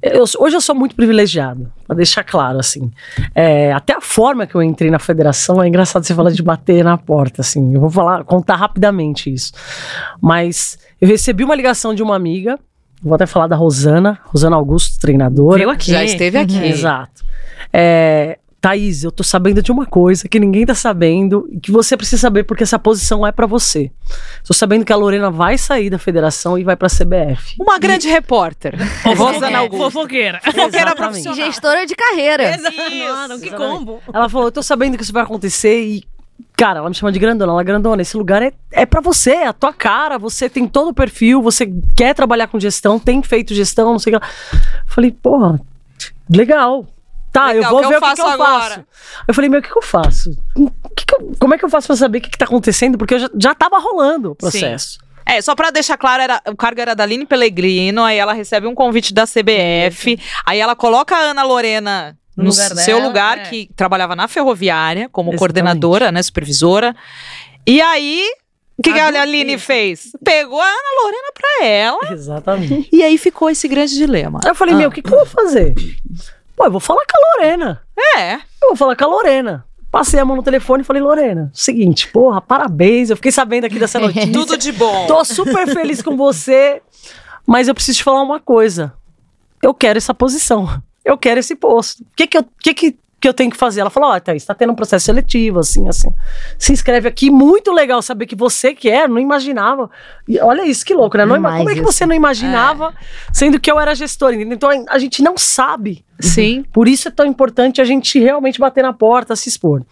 [0.00, 2.88] eu- hoje eu sou muito privilegiado, pra deixar claro, assim.
[3.34, 6.84] É, até a forma que eu entrei na federação é engraçado você falar de bater
[6.84, 7.74] na porta, assim.
[7.74, 9.52] Eu vou falar, contar rapidamente isso.
[10.20, 12.58] Mas eu recebi uma ligação de uma amiga,
[13.02, 15.58] vou até falar da Rosana, Rosana Augusto, treinadora.
[15.58, 15.90] Veio aqui.
[15.90, 16.62] Já esteve aqui.
[16.64, 17.24] Exato.
[17.72, 21.96] É, Thaís, eu tô sabendo de uma coisa que ninguém tá sabendo e que você
[21.96, 23.90] precisa saber porque essa posição é pra você.
[24.44, 27.54] Tô sabendo que a Lorena vai sair da federação e vai pra CBF.
[27.60, 28.74] Uma grande repórter.
[29.16, 29.84] Rosana Augusto.
[29.92, 30.40] Fofoqueira.
[30.42, 30.90] Fofoqueira.
[30.90, 31.36] E profissional.
[31.36, 32.58] gestora de carreira.
[33.14, 34.00] Mano, que combo.
[34.12, 36.04] Ela falou: Eu tô sabendo que isso vai acontecer e.
[36.58, 37.52] Cara, ela me chama de grandona.
[37.52, 40.18] Ela, grandona, esse lugar é, é para você, é a tua cara.
[40.18, 44.12] Você tem todo o perfil, você quer trabalhar com gestão, tem feito gestão, não sei
[44.14, 44.32] o que lá.
[44.84, 45.60] Falei, porra,
[46.28, 46.84] legal.
[47.30, 48.74] Tá, Legal, eu vou que ver eu o que, que faço eu agora?
[48.74, 48.84] faço.
[49.28, 50.30] Eu falei, meu, o que, que eu faço?
[50.56, 52.96] O que eu- como é que eu faço pra saber o que, que tá acontecendo?
[52.98, 54.98] Porque eu já, já tava rolando o processo.
[55.26, 58.66] É, só pra deixar claro, era, o cargo era da Aline Pellegrino, aí ela recebe
[58.66, 63.06] um convite da CBF, aí ela coloca a Ana Lorena No no, lugar seu dela,
[63.08, 63.42] lugar, é.
[63.42, 65.38] que trabalhava na ferroviária, como Exatamente.
[65.38, 66.94] coordenadora, né, supervisora.
[67.66, 68.24] E aí,
[68.78, 69.08] o que, que a.
[69.22, 70.12] Aline fez?
[70.24, 72.88] Pegou a Ana Lorena pra ela, Exatamente.
[72.92, 74.40] e aí ficou esse grande dilema.
[74.44, 74.78] Aí eu falei, Ah.
[74.78, 75.74] meu, o que, que eu vou fazer?
[76.56, 77.82] Pô, eu vou falar com a Lorena.
[78.16, 79.64] É, Eu vou falar com a Lorena.
[79.90, 83.10] Passei a mão no telefone e falei, Lorena, seguinte, porra, parabéns.
[83.10, 84.32] Eu fiquei sabendo aqui dessa notícia.
[84.32, 85.06] tudo de bom.
[85.06, 86.82] Tô super feliz com você,
[87.46, 88.92] mas eu preciso te falar uma coisa.
[89.62, 90.80] Eu quero essa posição.
[91.08, 92.02] Eu quero esse posto.
[92.02, 93.80] O que que eu, que que, que eu tenho que fazer?
[93.80, 96.10] Ela falou, ó, Thaís, tá tendo um processo seletivo, assim, assim.
[96.58, 97.30] Se inscreve aqui.
[97.30, 99.90] Muito legal saber que você quer, não imaginava.
[100.28, 101.24] E olha isso, que louco, né?
[101.24, 102.94] Não como é que você não imaginava,
[103.32, 104.54] sendo que eu era gestora, entendeu?
[104.54, 106.64] Então a gente não sabe Sim.
[106.72, 109.82] Por isso é tão importante a gente realmente bater na porta, se expor.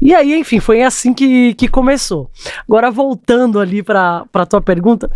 [0.00, 2.30] E aí, enfim, foi assim que, que começou.
[2.66, 5.10] Agora, voltando ali para a tua pergunta,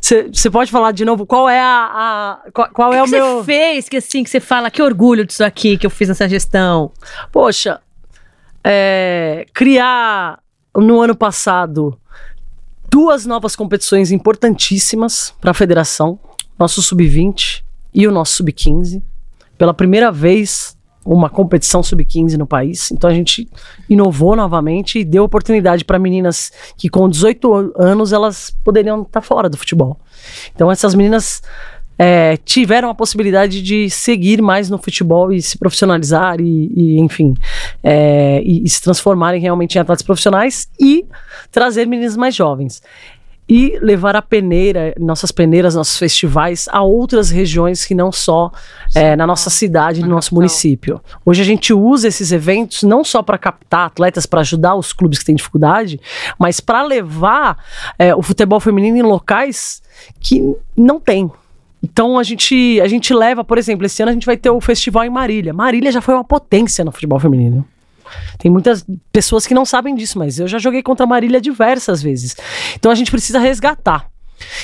[0.00, 2.40] você pode falar de novo qual é a.
[2.46, 3.38] a qual, qual é que o que meu.
[3.38, 6.28] você fez que assim, que você fala, que orgulho disso aqui que eu fiz nessa
[6.28, 6.90] gestão?
[7.30, 7.80] Poxa,
[8.64, 10.38] é, criar
[10.74, 11.98] no ano passado
[12.90, 16.18] duas novas competições importantíssimas para a federação,
[16.58, 17.62] nosso sub-20
[17.92, 19.02] e o nosso sub-15.
[19.58, 20.76] Pela primeira vez,
[21.06, 22.90] uma competição sub-15 no país.
[22.90, 23.48] Então a gente
[23.88, 29.48] inovou novamente e deu oportunidade para meninas que com 18 anos elas poderiam estar fora
[29.48, 29.98] do futebol.
[30.52, 31.42] Então essas meninas
[31.98, 37.34] é, tiveram a possibilidade de seguir mais no futebol e se profissionalizar e, e enfim,
[37.82, 41.06] é, e, e se transformarem realmente em atletas profissionais e
[41.50, 42.82] trazer meninas mais jovens
[43.48, 48.50] e levar a peneira, nossas peneiras, nossos festivais a outras regiões que não só
[48.94, 51.00] é, na nossa cidade, no nosso município.
[51.24, 55.20] Hoje a gente usa esses eventos não só para captar atletas, para ajudar os clubes
[55.20, 56.00] que têm dificuldade,
[56.38, 57.56] mas para levar
[57.98, 59.80] é, o futebol feminino em locais
[60.18, 61.30] que não tem.
[61.82, 64.60] Então a gente, a gente leva, por exemplo, esse ano a gente vai ter o
[64.60, 65.52] festival em Marília.
[65.52, 67.64] Marília já foi uma potência no futebol feminino.
[68.38, 72.02] Tem muitas pessoas que não sabem disso, mas eu já joguei contra a Marília diversas
[72.02, 72.36] vezes.
[72.74, 74.10] Então a gente precisa resgatar.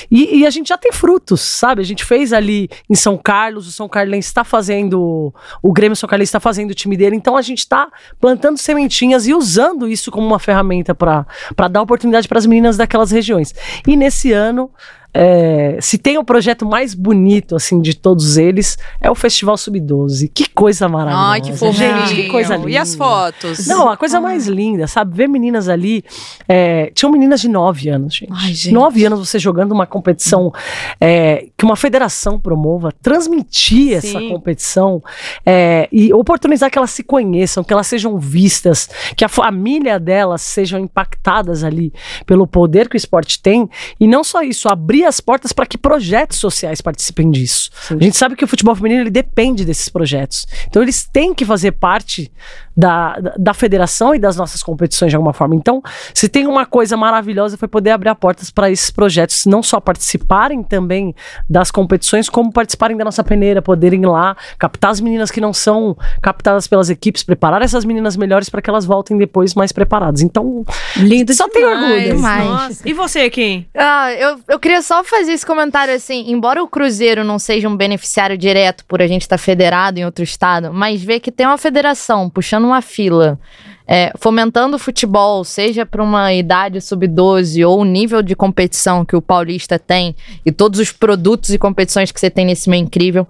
[0.09, 1.81] E, e, a gente já tem frutos, sabe?
[1.81, 6.07] A gente fez ali em São Carlos, o São Carlense está fazendo, o Grêmio São
[6.07, 7.89] Carlense está fazendo o time dele, então a gente está
[8.19, 11.25] plantando sementinhas e usando isso como uma ferramenta para
[11.69, 13.53] dar oportunidade para as meninas daquelas regiões.
[13.87, 14.69] E nesse ano
[15.13, 20.31] é, se tem o projeto mais bonito, assim, de todos eles, é o Festival Sub-12.
[20.33, 21.27] Que coisa maravilhosa.
[21.27, 22.07] Ai, que fofinho.
[22.07, 22.69] Gente, que coisa linda.
[22.71, 23.67] E as fotos?
[23.67, 25.15] Não, a coisa mais linda, sabe?
[25.15, 26.03] Ver meninas ali.
[26.47, 28.33] É, tinham meninas de 9 anos, gente.
[28.33, 28.73] Ai, gente.
[28.73, 30.51] 9 anos você jogando uma competição
[30.99, 34.29] é, que uma federação promova, transmitir essa Sim.
[34.29, 35.01] competição
[35.45, 40.41] é, e oportunizar que elas se conheçam, que elas sejam vistas, que a família delas
[40.41, 41.93] sejam impactadas ali
[42.25, 43.69] pelo poder que o esporte tem.
[43.99, 47.69] E não só isso, abrir as portas para que projetos sociais participem disso.
[47.89, 50.45] A gente sabe que o futebol feminino ele depende desses projetos.
[50.67, 52.31] Então eles têm que fazer parte
[52.75, 55.55] da, da, federação e das nossas competições de alguma forma.
[55.55, 55.81] Então,
[56.13, 59.79] se tem uma coisa maravilhosa foi poder abrir as portas para esses projetos não só
[59.79, 61.13] participarem também
[61.49, 65.53] das competições, como participarem da nossa peneira, poderem ir lá captar as meninas que não
[65.53, 70.21] são captadas pelas equipes, preparar essas meninas melhores para que elas voltem depois mais preparadas.
[70.21, 70.65] Então,
[70.97, 72.15] Lindo Só tem orgulho.
[72.15, 72.45] Demais.
[72.45, 72.89] Nossa.
[72.89, 73.65] E você, Kim?
[73.75, 77.75] Ah, eu, eu queria só fazer esse comentário assim, embora o Cruzeiro não seja um
[77.75, 81.57] beneficiário direto por a gente estar federado em outro estado, mas ver que tem uma
[81.57, 83.39] federação puxando uma fila,
[83.87, 89.15] é, fomentando o futebol, seja para uma idade sub-12 ou o nível de competição que
[89.15, 93.27] o Paulista tem e todos os produtos e competições que você tem nesse meio incrível,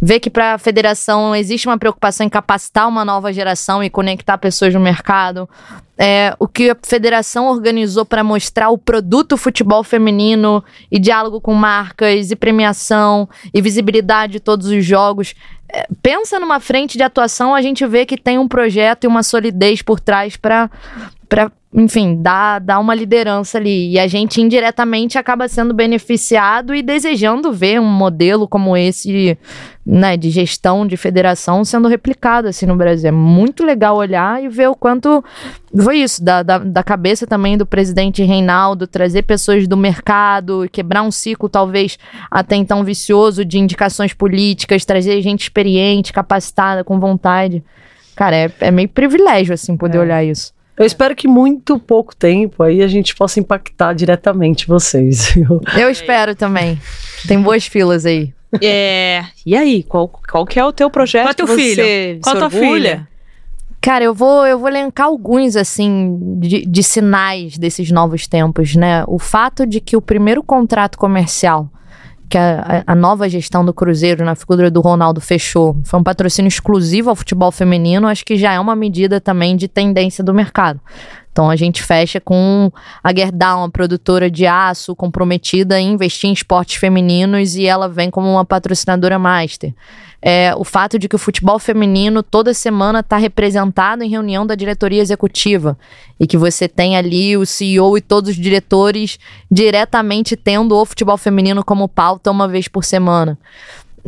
[0.00, 4.38] ver que para a federação existe uma preocupação em capacitar uma nova geração e conectar
[4.38, 5.48] pessoas no mercado,
[5.98, 11.54] é, o que a federação organizou para mostrar o produto futebol feminino e diálogo com
[11.54, 15.34] marcas e premiação e visibilidade de todos os jogos.
[16.02, 19.82] Pensa numa frente de atuação, a gente vê que tem um projeto e uma solidez
[19.82, 20.70] por trás para
[21.78, 23.92] enfim, dar, dar uma liderança ali.
[23.92, 29.36] E a gente indiretamente acaba sendo beneficiado e desejando ver um modelo como esse,
[29.84, 33.08] né, de gestão de federação sendo replicado assim no Brasil.
[33.08, 35.22] É muito legal olhar e ver o quanto
[35.78, 41.02] foi isso, da, da, da cabeça também do presidente Reinaldo, trazer pessoas do mercado, quebrar
[41.02, 41.98] um ciclo talvez
[42.30, 47.62] até então vicioso de indicações políticas, trazer gente experiente, capacitada, com vontade.
[48.14, 50.00] Cara, é, é meio privilégio, assim, poder É.
[50.00, 50.55] olhar isso.
[50.76, 55.30] Eu espero que muito pouco tempo aí a gente possa impactar diretamente vocês.
[55.34, 55.60] viu?
[55.76, 56.78] Eu espero também.
[57.26, 58.32] Tem boas filas aí.
[58.62, 59.24] É.
[59.44, 61.24] E aí, qual, qual que é o teu projeto?
[61.24, 62.20] Qual é teu filho?
[62.22, 63.08] Qual tua filha?
[63.80, 69.04] Cara, eu vou, eu vou elencar alguns, assim, de, de sinais desses novos tempos, né?
[69.06, 71.70] O fato de que o primeiro contrato comercial
[72.28, 76.48] que a, a- nova gestão do Cruzeiro, na figura do Ronaldo, fechou, foi um patrocínio
[76.48, 80.80] exclusivo ao futebol feminino, acho que já é uma medida também de tendência do mercado.
[81.30, 82.72] Então a gente fecha com
[83.04, 88.10] a Gerdau, uma produtora de aço comprometida em investir em esportes femininos e ela vem
[88.10, 89.74] como uma patrocinadora master.
[90.28, 94.56] É, o fato de que o futebol feminino toda semana está representado em reunião da
[94.56, 95.78] diretoria executiva
[96.18, 101.16] e que você tem ali o CEO e todos os diretores diretamente tendo o futebol
[101.16, 103.38] feminino como pauta uma vez por semana.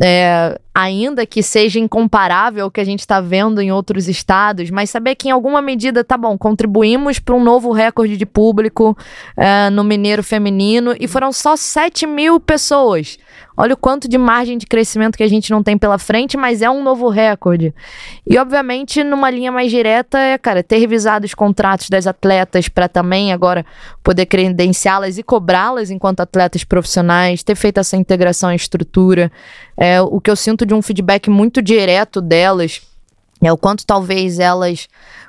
[0.01, 4.89] É, ainda que seja incomparável ao que a gente está vendo em outros estados, mas
[4.89, 8.97] saber que em alguma medida, tá bom, contribuímos para um novo recorde de público
[9.35, 13.17] é, no Mineiro Feminino e foram só 7 mil pessoas.
[13.61, 16.61] Olha o quanto de margem de crescimento que a gente não tem pela frente, mas
[16.61, 17.75] é um novo recorde.
[18.25, 22.87] E, obviamente, numa linha mais direta, é, cara, ter revisado os contratos das atletas para
[22.87, 23.65] também agora
[24.01, 29.29] poder credenciá-las e cobrá-las enquanto atletas profissionais, ter feito essa integração em estrutura.
[29.75, 32.81] É, o que eu sinto de um feedback muito direto delas
[33.43, 34.87] é o quanto talvez elas,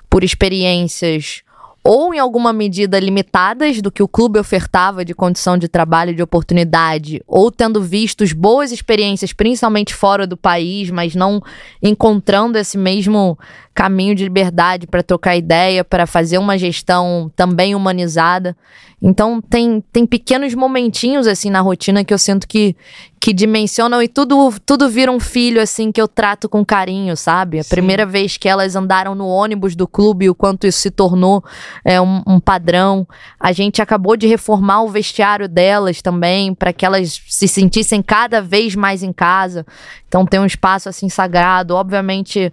[0.09, 1.43] por experiências
[1.83, 6.23] ou em alguma medida limitadas do que o clube ofertava de condição de trabalho, de
[6.23, 11.43] oportunidade, ou tendo vistos boas experiências, principalmente fora do país, mas não
[11.83, 13.39] encontrando esse mesmo
[13.75, 18.55] caminho de liberdade para trocar ideia, para fazer uma gestão também humanizada.
[19.03, 22.77] Então tem, tem pequenos momentinhos assim na rotina que eu sinto que,
[23.19, 27.59] que dimensionam e tudo tudo vira um filho assim que eu trato com carinho, sabe?
[27.59, 27.71] A Sim.
[27.71, 31.43] primeira vez que elas andaram no ônibus do clube, o quanto isso se tornou
[31.83, 33.09] é, um, um padrão.
[33.39, 38.43] A gente acabou de reformar o vestiário delas também para que elas se sentissem cada
[38.43, 39.65] vez mais em casa.
[40.09, 42.53] Então tem um espaço assim sagrado, obviamente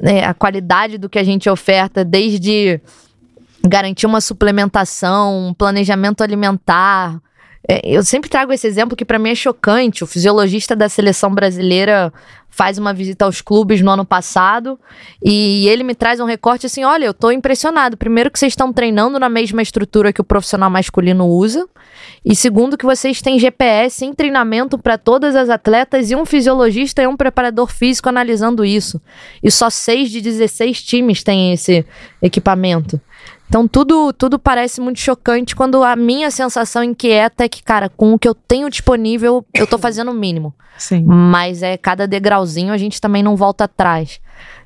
[0.00, 2.80] é, a qualidade do que a gente oferta, desde
[3.66, 7.20] garantir uma suplementação, um planejamento alimentar.
[7.66, 10.04] É, eu sempre trago esse exemplo que para mim é chocante.
[10.04, 12.12] O fisiologista da seleção brasileira
[12.50, 14.78] faz uma visita aos clubes no ano passado
[15.24, 17.96] e ele me traz um recorte assim: olha, eu tô impressionado.
[17.96, 21.66] Primeiro, que vocês estão treinando na mesma estrutura que o profissional masculino usa,
[22.24, 27.02] e segundo, que vocês têm GPS em treinamento para todas as atletas e um fisiologista
[27.02, 29.00] e um preparador físico analisando isso.
[29.42, 31.84] E só 6 de 16 times têm esse
[32.22, 33.00] equipamento.
[33.48, 38.14] Então tudo, tudo parece muito chocante quando a minha sensação inquieta é que, cara, com
[38.14, 40.54] o que eu tenho disponível, eu tô fazendo o mínimo.
[40.76, 41.04] Sim.
[41.04, 44.20] Mas é cada degrauzinho a gente também não volta atrás.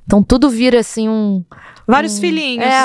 [0.07, 1.45] Então tudo vira assim um.
[1.87, 2.65] Vários um, filhinhos.
[2.65, 2.79] É,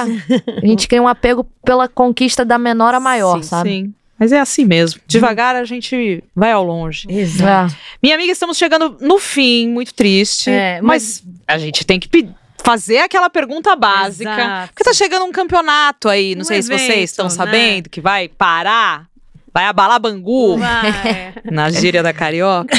[0.62, 3.70] a gente cria um apego pela conquista da menor a maior, sim, sabe?
[3.70, 3.94] Sim.
[4.20, 5.02] Mas é assim mesmo.
[5.08, 7.08] Devagar a gente vai ao longe.
[7.10, 7.74] Exato.
[7.74, 7.78] É.
[8.02, 10.50] Minha amiga, estamos chegando no fim, muito triste.
[10.50, 11.24] É, mas...
[11.26, 12.34] mas a gente tem que pedir
[12.64, 14.32] fazer aquela pergunta básica.
[14.32, 14.68] Exato.
[14.74, 17.32] Porque tá chegando um campeonato aí, não Um sei se vocês evento, estão né?
[17.32, 19.06] sabendo, que vai parar,
[19.54, 21.34] vai abalar Bangu, Vai.
[21.52, 22.76] na gíria da carioca.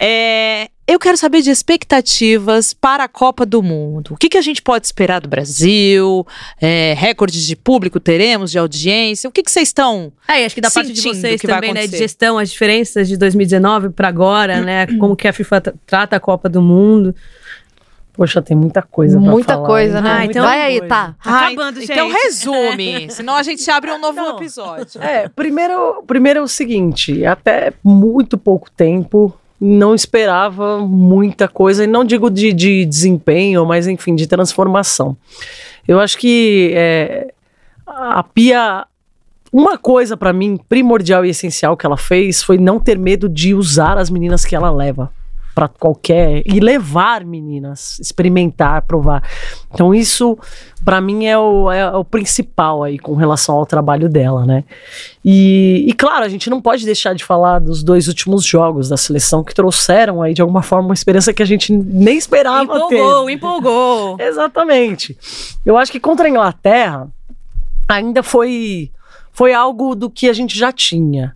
[0.00, 4.14] É, eu quero saber de expectativas para a Copa do Mundo.
[4.14, 6.26] O que, que a gente pode esperar do Brasil?
[6.60, 9.28] É, recordes de público teremos, de audiência?
[9.28, 10.12] O que, que vocês estão...
[10.26, 13.90] É, acho que da parte de vocês também, né, de gestão, as diferenças de 2019
[13.90, 17.14] para agora, né, como que a FIFA tra- trata a Copa do Mundo.
[18.18, 20.10] Poxa, tem muita coisa pra Muita falar, coisa, né?
[20.12, 21.14] Ah, então- Vai aí, tá.
[21.24, 21.92] Acabando, gente.
[21.92, 24.36] Então resume, senão a gente abre um novo Não.
[24.36, 25.00] episódio.
[25.00, 31.86] É, primeiro, primeiro é o seguinte, até muito pouco tempo não esperava muita coisa, e
[31.86, 35.16] não digo de, de desempenho, mas enfim, de transformação.
[35.86, 37.32] Eu acho que é,
[37.86, 38.84] a Pia,
[39.52, 43.54] uma coisa pra mim primordial e essencial que ela fez foi não ter medo de
[43.54, 45.08] usar as meninas que ela leva
[45.58, 49.28] pra qualquer e levar meninas, experimentar, provar.
[49.74, 50.38] Então isso
[50.84, 54.62] pra mim é o, é o principal aí com relação ao trabalho dela, né?
[55.24, 58.96] E, e, claro, a gente não pode deixar de falar dos dois últimos jogos da
[58.96, 62.94] seleção que trouxeram aí de alguma forma uma experiência que a gente nem esperava ter.
[62.94, 64.16] Empolgou, empolgou.
[64.22, 65.18] Exatamente.
[65.66, 67.08] Eu acho que contra a Inglaterra
[67.88, 68.92] ainda foi,
[69.32, 71.34] foi algo do que a gente já tinha.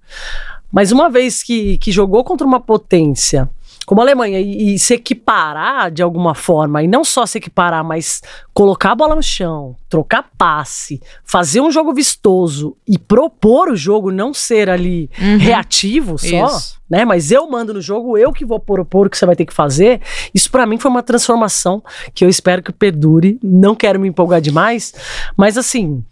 [0.71, 3.51] Mas uma vez que, que jogou contra uma potência
[3.93, 7.85] como a Alemanha e, e se equiparar de alguma forma, e não só se equiparar,
[7.85, 8.23] mas
[8.55, 14.11] colocar a bola no chão, trocar passe, fazer um jogo vistoso e propor o jogo,
[14.11, 16.81] não ser ali reativo só, Isso.
[16.89, 17.05] né?
[17.05, 19.53] Mas eu mando no jogo, eu que vou propor o que você vai ter que
[19.53, 20.01] fazer.
[20.35, 21.83] Isso pra mim foi uma transformação
[22.15, 23.39] que eu espero que perdure.
[23.43, 24.95] Não quero me empolgar demais,
[25.37, 26.03] mas assim,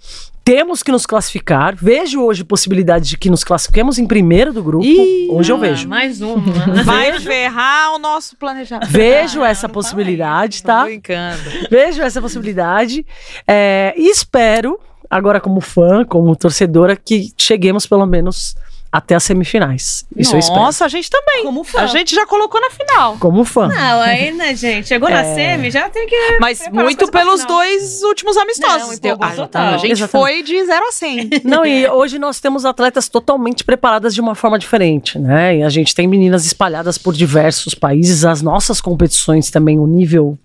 [0.44, 1.74] temos que nos classificar.
[1.76, 4.84] Vejo hoje possibilidade de que nos classifiquemos em primeiro do grupo.
[4.84, 5.88] Ih, hoje eu Ah, vejo.
[5.88, 6.40] Mais uma.
[6.84, 8.88] Vai ferrar o nosso planejamento.
[8.90, 10.84] Vejo essa não fala possibilidade, Tô tá?
[10.84, 11.42] brincando.
[11.70, 13.06] Vejo essa possibilidade.
[13.46, 14.78] é, e espero,
[15.08, 18.54] agora como fã, como torcedora, que cheguemos pelo menos
[18.92, 20.04] até as semifinais.
[20.16, 20.60] Isso eu espero.
[20.60, 21.44] Nossa, a gente também.
[21.44, 21.80] Como fã.
[21.82, 23.16] A gente já colocou na final.
[23.18, 23.68] Como fã.
[23.68, 24.88] Não, aí, né, gente?
[24.88, 26.38] Chegou na semi, já tem que.
[26.40, 29.00] Mas muito pelos dois últimos amistosos.
[29.00, 29.74] Não, Ah, total.
[29.74, 30.10] A gente Exatamente.
[30.32, 31.30] foi de 0 a 100.
[31.44, 35.58] Não, e hoje nós temos atletas totalmente preparadas de uma forma diferente, né?
[35.58, 38.24] E a gente tem meninas espalhadas por diversos países.
[38.24, 40.36] As nossas competições também, o nível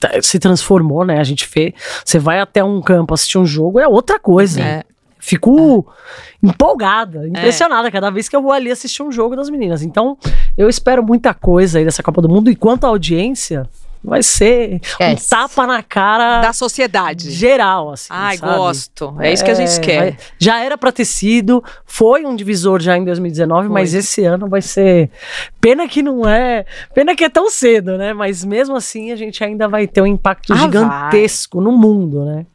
[0.00, 1.20] tá- se transformou, né?
[1.20, 1.72] A gente vê.
[2.04, 4.60] Você vai até um campo assistir um jogo, é outra coisa.
[4.60, 4.82] É.
[5.26, 5.84] Fico
[6.40, 9.82] empolgada, impressionada cada vez que eu vou ali assistir um jogo das meninas.
[9.82, 10.16] Então,
[10.56, 12.48] eu espero muita coisa aí dessa Copa do Mundo.
[12.48, 13.68] E quanto à audiência,
[14.04, 15.28] vai ser um Esquece.
[15.30, 17.28] tapa na cara Da sociedade.
[17.32, 18.06] geral, assim.
[18.10, 18.56] Ai, sabe?
[18.56, 19.16] gosto.
[19.18, 19.98] É isso que a gente quer.
[20.12, 23.98] vai- já era pra ter sido, foi um divisor já em 2019, mas Foi.
[23.98, 25.10] esse ano vai ser.
[25.60, 26.64] Pena que não é.
[26.94, 28.12] Pena que é tão cedo, né?
[28.12, 32.46] Mas mesmo assim a gente ainda vai ter um impacto Ah, gigantesco no mundo, né?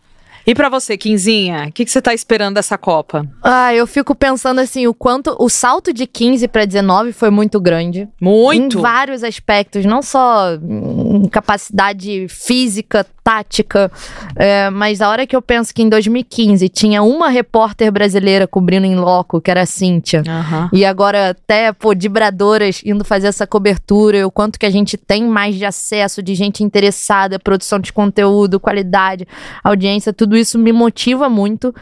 [0.45, 3.27] E pra você, Quinzinha, o que, que você tá esperando dessa Copa?
[3.43, 7.59] Ah, eu fico pensando assim, o quanto o salto de 15 para 19 foi muito
[7.59, 8.07] grande.
[8.19, 8.79] Muito.
[8.79, 13.91] Em vários aspectos, não só em capacidade física, tática,
[14.35, 18.85] é, mas a hora que eu penso que em 2015 tinha uma repórter brasileira cobrindo
[18.85, 20.23] em loco, que era a Cíntia.
[20.27, 20.69] Aham.
[20.73, 25.23] E agora até, pô, vibradoras indo fazer essa cobertura, o quanto que a gente tem
[25.25, 29.27] mais de acesso, de gente interessada, produção de conteúdo, qualidade,
[29.63, 31.73] audiência, tudo isso me motiva muito.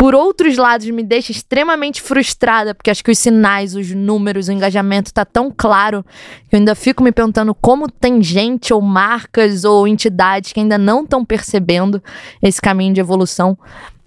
[0.00, 4.52] Por outros lados, me deixa extremamente frustrada, porque acho que os sinais, os números, o
[4.52, 6.02] engajamento tá tão claro
[6.48, 10.78] que eu ainda fico me perguntando como tem gente ou marcas ou entidades que ainda
[10.78, 12.02] não estão percebendo
[12.40, 13.58] esse caminho de evolução.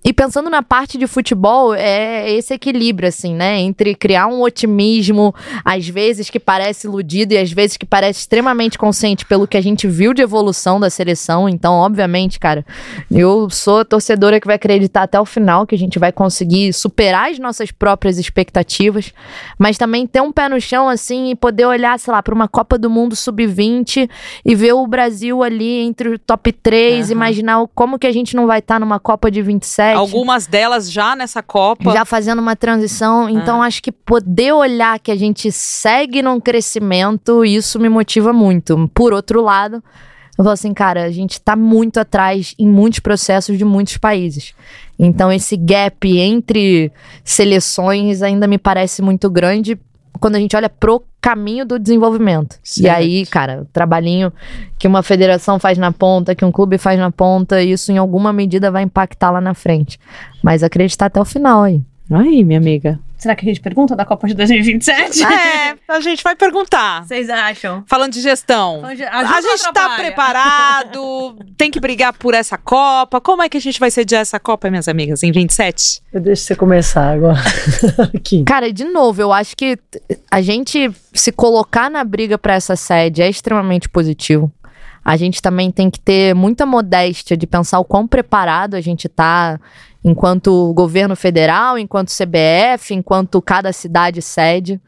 [0.05, 3.59] E pensando na parte de futebol, é esse equilíbrio, assim, né?
[3.59, 5.33] Entre criar um otimismo,
[5.63, 9.61] às vezes que parece iludido e às vezes que parece extremamente consciente pelo que a
[9.61, 11.47] gente viu de evolução da seleção.
[11.47, 12.65] Então, obviamente, cara,
[13.09, 16.73] eu sou a torcedora que vai acreditar até o final que a gente vai conseguir
[16.73, 19.13] superar as nossas próprias expectativas,
[19.57, 22.47] mas também ter um pé no chão, assim, e poder olhar, sei lá, para uma
[22.47, 24.09] Copa do Mundo sub-20
[24.43, 27.11] e ver o Brasil ali entre o top 3, Aham.
[27.13, 29.92] imaginar como que a gente não vai estar numa Copa de 27.
[29.97, 31.91] Algumas delas já nessa Copa.
[31.91, 33.29] Já fazendo uma transição.
[33.29, 38.89] Então, acho que poder olhar que a gente segue num crescimento, isso me motiva muito.
[38.93, 39.83] Por outro lado,
[40.37, 44.53] eu falo assim, cara, a gente tá muito atrás em muitos processos de muitos países.
[44.97, 46.91] Então, esse gap entre
[47.23, 49.77] seleções ainda me parece muito grande
[50.19, 52.57] quando a gente olha pro caminho do desenvolvimento.
[52.63, 52.97] E Certo.
[52.97, 54.31] aí, cara, o trabalhinho
[54.77, 58.33] que uma federação faz na ponta, que um clube faz na ponta, isso em alguma
[58.33, 59.99] medida vai impactar lá na frente.
[60.41, 61.81] Mas acreditar até o final aí.
[62.11, 62.99] Aí, minha amiga.
[63.23, 65.23] Será que a gente pergunta da Copa de 2027?
[65.23, 67.05] É, a gente vai perguntar.
[67.07, 67.81] Vocês acham?
[67.87, 68.83] Falando de gestão.
[68.83, 70.03] Ajuda a gente tá atrapalha?
[70.03, 73.21] preparado, tem que brigar por essa Copa.
[73.21, 76.01] Como é que a gente vai sediar essa Copa, minhas amigas, em 27?
[76.11, 77.39] Eu deixo você começar agora.
[78.13, 78.43] Aqui.
[78.43, 79.79] Cara, de novo, eu acho que
[80.29, 84.51] a gente se colocar na briga pra essa sede é extremamente positivo.
[85.03, 89.09] A gente também tem que ter muita modéstia de pensar o quão preparado a gente
[89.09, 89.59] tá
[90.03, 94.79] enquanto governo federal, enquanto CBF, enquanto cada cidade sede,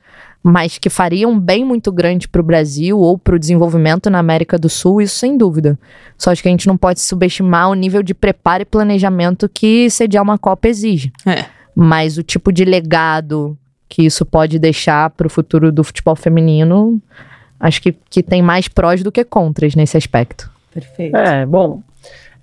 [0.44, 4.70] mas que faria um bem muito grande pro Brasil ou pro desenvolvimento na América do
[4.70, 5.80] Sul, isso sem dúvida.
[6.18, 9.90] Só acho que a gente não pode subestimar o nível de preparo e planejamento que
[9.90, 11.46] sediar uma Copa exige É.
[11.76, 13.58] mas o tipo de legado
[13.90, 17.02] que isso pode deixar para o futuro do futebol feminino,
[17.60, 20.50] acho que, que tem mais prós do que contras nesse aspecto.
[20.74, 21.16] Perfeito.
[21.16, 21.82] É, bom.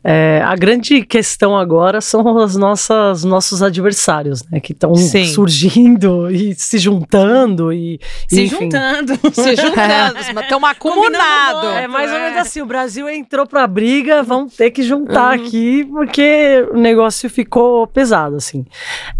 [0.03, 4.59] é, a grande questão agora são as nossas nossos adversários, né?
[4.59, 8.65] Que estão surgindo e se juntando e Se enfim.
[8.65, 9.13] juntando.
[9.33, 11.61] Se juntando, estamos acumulados.
[11.61, 12.21] Combinando É mais ou É.
[12.31, 17.29] menos assim, o Brasil entrou pra briga, vamos ter que juntar aqui, porque o negócio
[17.31, 18.65] ficou pesado, assim.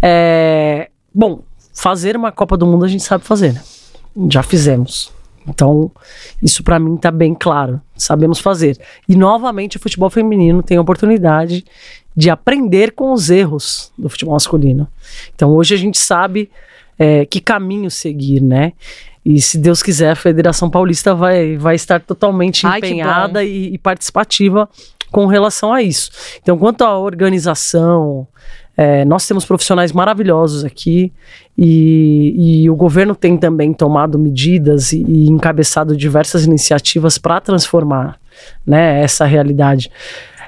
[0.01, 3.61] É, bom, fazer uma Copa do Mundo a gente sabe fazer, né?
[4.29, 5.11] Já fizemos.
[5.47, 5.91] Então,
[6.41, 7.81] isso pra mim tá bem claro.
[7.95, 8.77] Sabemos fazer.
[9.07, 11.65] E novamente o futebol feminino tem a oportunidade
[12.15, 14.87] de aprender com os erros do futebol masculino.
[15.35, 16.49] Então, hoje a gente sabe
[16.97, 18.73] é, que caminho seguir, né?
[19.25, 23.77] E se Deus quiser, a Federação Paulista vai, vai estar totalmente Ai, empenhada e, e
[23.77, 24.69] participativa
[25.11, 26.11] com relação a isso.
[26.41, 28.27] Então, quanto à organização,
[28.75, 31.13] é, nós temos profissionais maravilhosos aqui
[31.57, 38.19] e, e o governo tem também tomado medidas e, e encabeçado diversas iniciativas para transformar
[38.65, 39.91] né, essa realidade.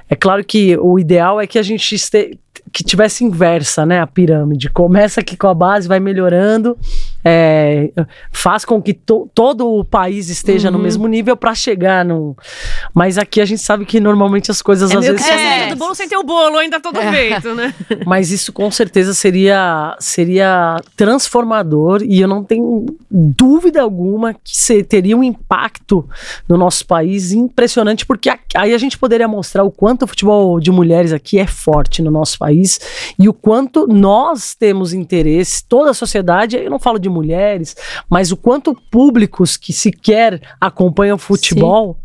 [0.09, 2.39] É claro que o ideal é que a gente este,
[2.71, 4.69] que tivesse inversa, né, a pirâmide.
[4.69, 6.77] Começa aqui com a base, vai melhorando,
[7.27, 7.91] é,
[8.31, 12.37] faz com que to, todo o país esteja no mesmo nível para chegar no.
[12.93, 15.21] Mas aqui a gente sabe que normalmente as coisas É às vezes.
[15.21, 17.73] a cereja do bolo sem ter o bolo, ainda tá tudo feito, né?
[18.05, 24.83] Mas isso com certeza seria, seria transformador e eu não tenho dúvida alguma que se,
[24.83, 26.07] teria um impacto
[26.47, 30.59] no nosso país impressionante, porque a- aí a gente poderia mostrar o quanto o futebol
[30.59, 32.79] de mulheres aqui é forte no nosso país
[33.17, 37.75] e o quanto nós temos interesse, toda a sociedade, eu não falo de mulheres,
[38.09, 41.97] mas o quanto públicos que sequer acompanham futebol.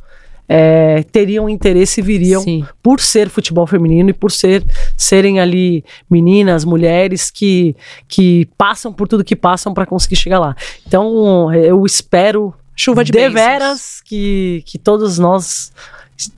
[0.52, 2.64] é, teriam interesse e viriam Sim.
[2.82, 4.64] por ser futebol feminino e por ser
[4.96, 7.76] serem ali meninas, mulheres que,
[8.08, 10.56] que passam por tudo que passam para conseguir chegar lá.
[10.84, 13.34] Então, eu espero Chuva de de bênçãos.
[13.34, 15.70] veras que, que todos nós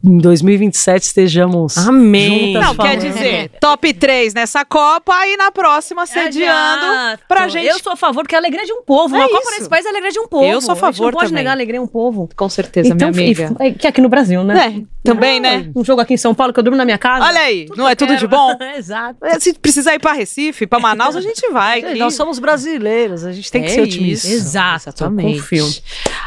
[0.05, 2.53] em 2027 estejamos Amém.
[2.55, 7.22] juntas Não, quer dizer, top 3 nessa Copa e na próxima sediando Exato.
[7.28, 7.66] pra gente.
[7.66, 9.14] Eu sou a favor que é a alegria de um povo.
[9.14, 9.51] É Uma Copa isso.
[9.59, 10.45] nesse país é a alegria de um povo.
[10.45, 11.41] Eu sou a gente favor não pode também.
[11.43, 12.28] negar a alegria de um povo.
[12.37, 13.55] Com certeza, minha amiga.
[13.61, 14.66] e- que é aqui no Brasil, né?
[14.78, 15.70] É, também, né?
[15.74, 17.24] Um jogo aqui em São Paulo que eu durmo na minha casa.
[17.26, 18.57] Olha aí, Tudo não que é eu tudo de bom?
[18.76, 19.24] Exato.
[19.24, 21.80] É, Se precisar ir pra Recife, pra Manaus, a gente vai.
[21.80, 21.99] Aqui.
[21.99, 24.26] Nós somos brasileiros, a gente tem que É ser otimista.
[24.28, 24.37] isso.
[24.37, 24.83] Exato.
[24.89, 25.41] Exatamente.
[25.41, 25.68] Confio.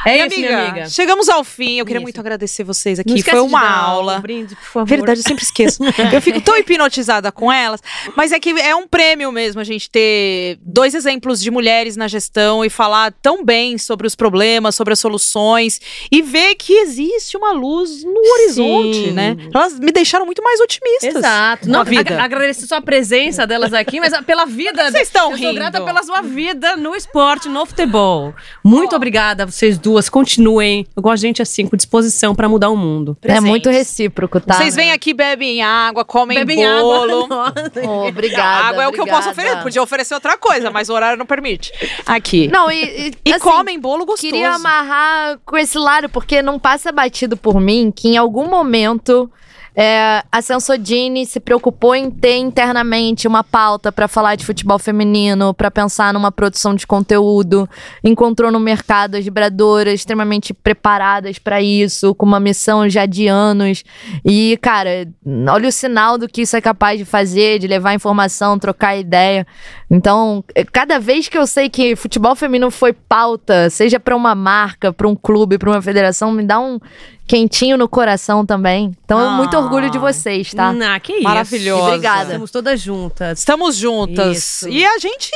[0.05, 0.89] É Minha isso, minha amiga.
[0.89, 1.79] chegamos ao fim.
[1.79, 2.03] Eu queria Isso.
[2.03, 3.11] muito agradecer vocês Não aqui.
[3.11, 4.17] Foi de uma aula.
[4.17, 4.87] Um brinde, por favor.
[4.87, 5.83] Verdade, eu sempre esqueço.
[6.13, 7.81] Eu fico tão hipnotizada com elas.
[8.15, 12.07] Mas é que é um prêmio mesmo a gente ter dois exemplos de mulheres na
[12.07, 15.79] gestão e falar tão bem sobre os problemas, sobre as soluções
[16.11, 19.11] e ver que existe uma luz no horizonte, Sim.
[19.11, 19.35] né?
[19.53, 21.15] Elas me deixaram muito mais otimistas.
[21.15, 21.69] Exato.
[21.69, 22.13] Não, vida.
[22.15, 24.91] ag- agradecer só a presença delas aqui, mas a- pela vida.
[24.91, 25.47] Vocês estão Eu rindo.
[25.47, 28.33] sou grata pela sua vida no esporte, no futebol.
[28.63, 30.09] Muito obrigada a vocês duas.
[30.09, 30.85] Continuem.
[30.95, 33.17] Eu gosto de gente assim, com disposição pra mudar o mundo.
[33.37, 34.55] É muito recíproco, tá?
[34.55, 37.25] Vocês vêm aqui, bebem água, comem Bebem bolo.
[37.25, 37.53] água.
[37.87, 38.65] Oh, obrigada.
[38.67, 39.41] água é o que eu posso obrigada.
[39.41, 39.63] oferecer.
[39.63, 41.71] Podia oferecer outra coisa, mas o horário não permite.
[42.05, 42.47] Aqui.
[42.47, 44.31] Não, e, e, E assim, comem bolo gostoso.
[44.31, 49.29] Queria amarrar com esse lado, porque não passa batido por mim que em algum momento
[49.75, 55.53] é, a Sensodini se preocupou em ter internamente uma pauta pra falar de futebol feminino,
[55.53, 57.69] pra pensar numa produção de conteúdo,
[58.03, 63.83] encontrou no mercado as vibradoras extremamente preparadas pra isso, com uma missão já de anos.
[64.23, 65.07] E, cara,
[65.51, 69.45] olha o sinal do que isso é capaz de fazer, de levar informação, trocar ideia.
[69.89, 74.33] Então, eh, cada vez que eu sei que futebol feminino foi pauta, seja pra uma
[74.33, 76.79] marca, pra um clube, pra uma federação, me dá um
[77.27, 78.95] quentinho no coração também.
[79.03, 79.31] Então, Ah.
[79.31, 80.73] muito orgulho de vocês, tá?
[80.93, 81.23] Ah, que isso.
[81.23, 81.87] Maravilhosa.
[81.87, 82.23] Obrigada.
[82.23, 83.39] Estamos todas juntas.
[83.39, 84.37] Estamos juntas.
[84.37, 84.69] Isso.
[84.69, 85.29] E a gente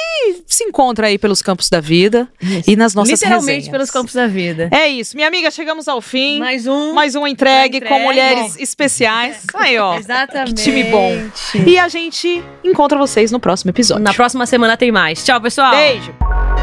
[0.47, 2.27] se encontra aí pelos campos da vida
[2.67, 3.69] e nas nossas Literalmente resenhas.
[3.69, 4.69] pelos campos da vida.
[4.71, 5.15] É isso.
[5.15, 6.39] Minha amiga, chegamos ao fim.
[6.39, 6.93] Mais um.
[6.93, 8.05] Mais uma entregue, Uma com entregue.
[8.05, 9.37] mulheres especiais.
[9.55, 9.95] Aí, ó.
[9.97, 10.53] Exatamente.
[10.55, 11.17] Que time bom.
[11.65, 14.03] E a gente encontra vocês no próximo episódio.
[14.03, 15.23] Na próxima semana tem mais.
[15.23, 15.71] Tchau, pessoal.
[15.75, 16.58] Beijo.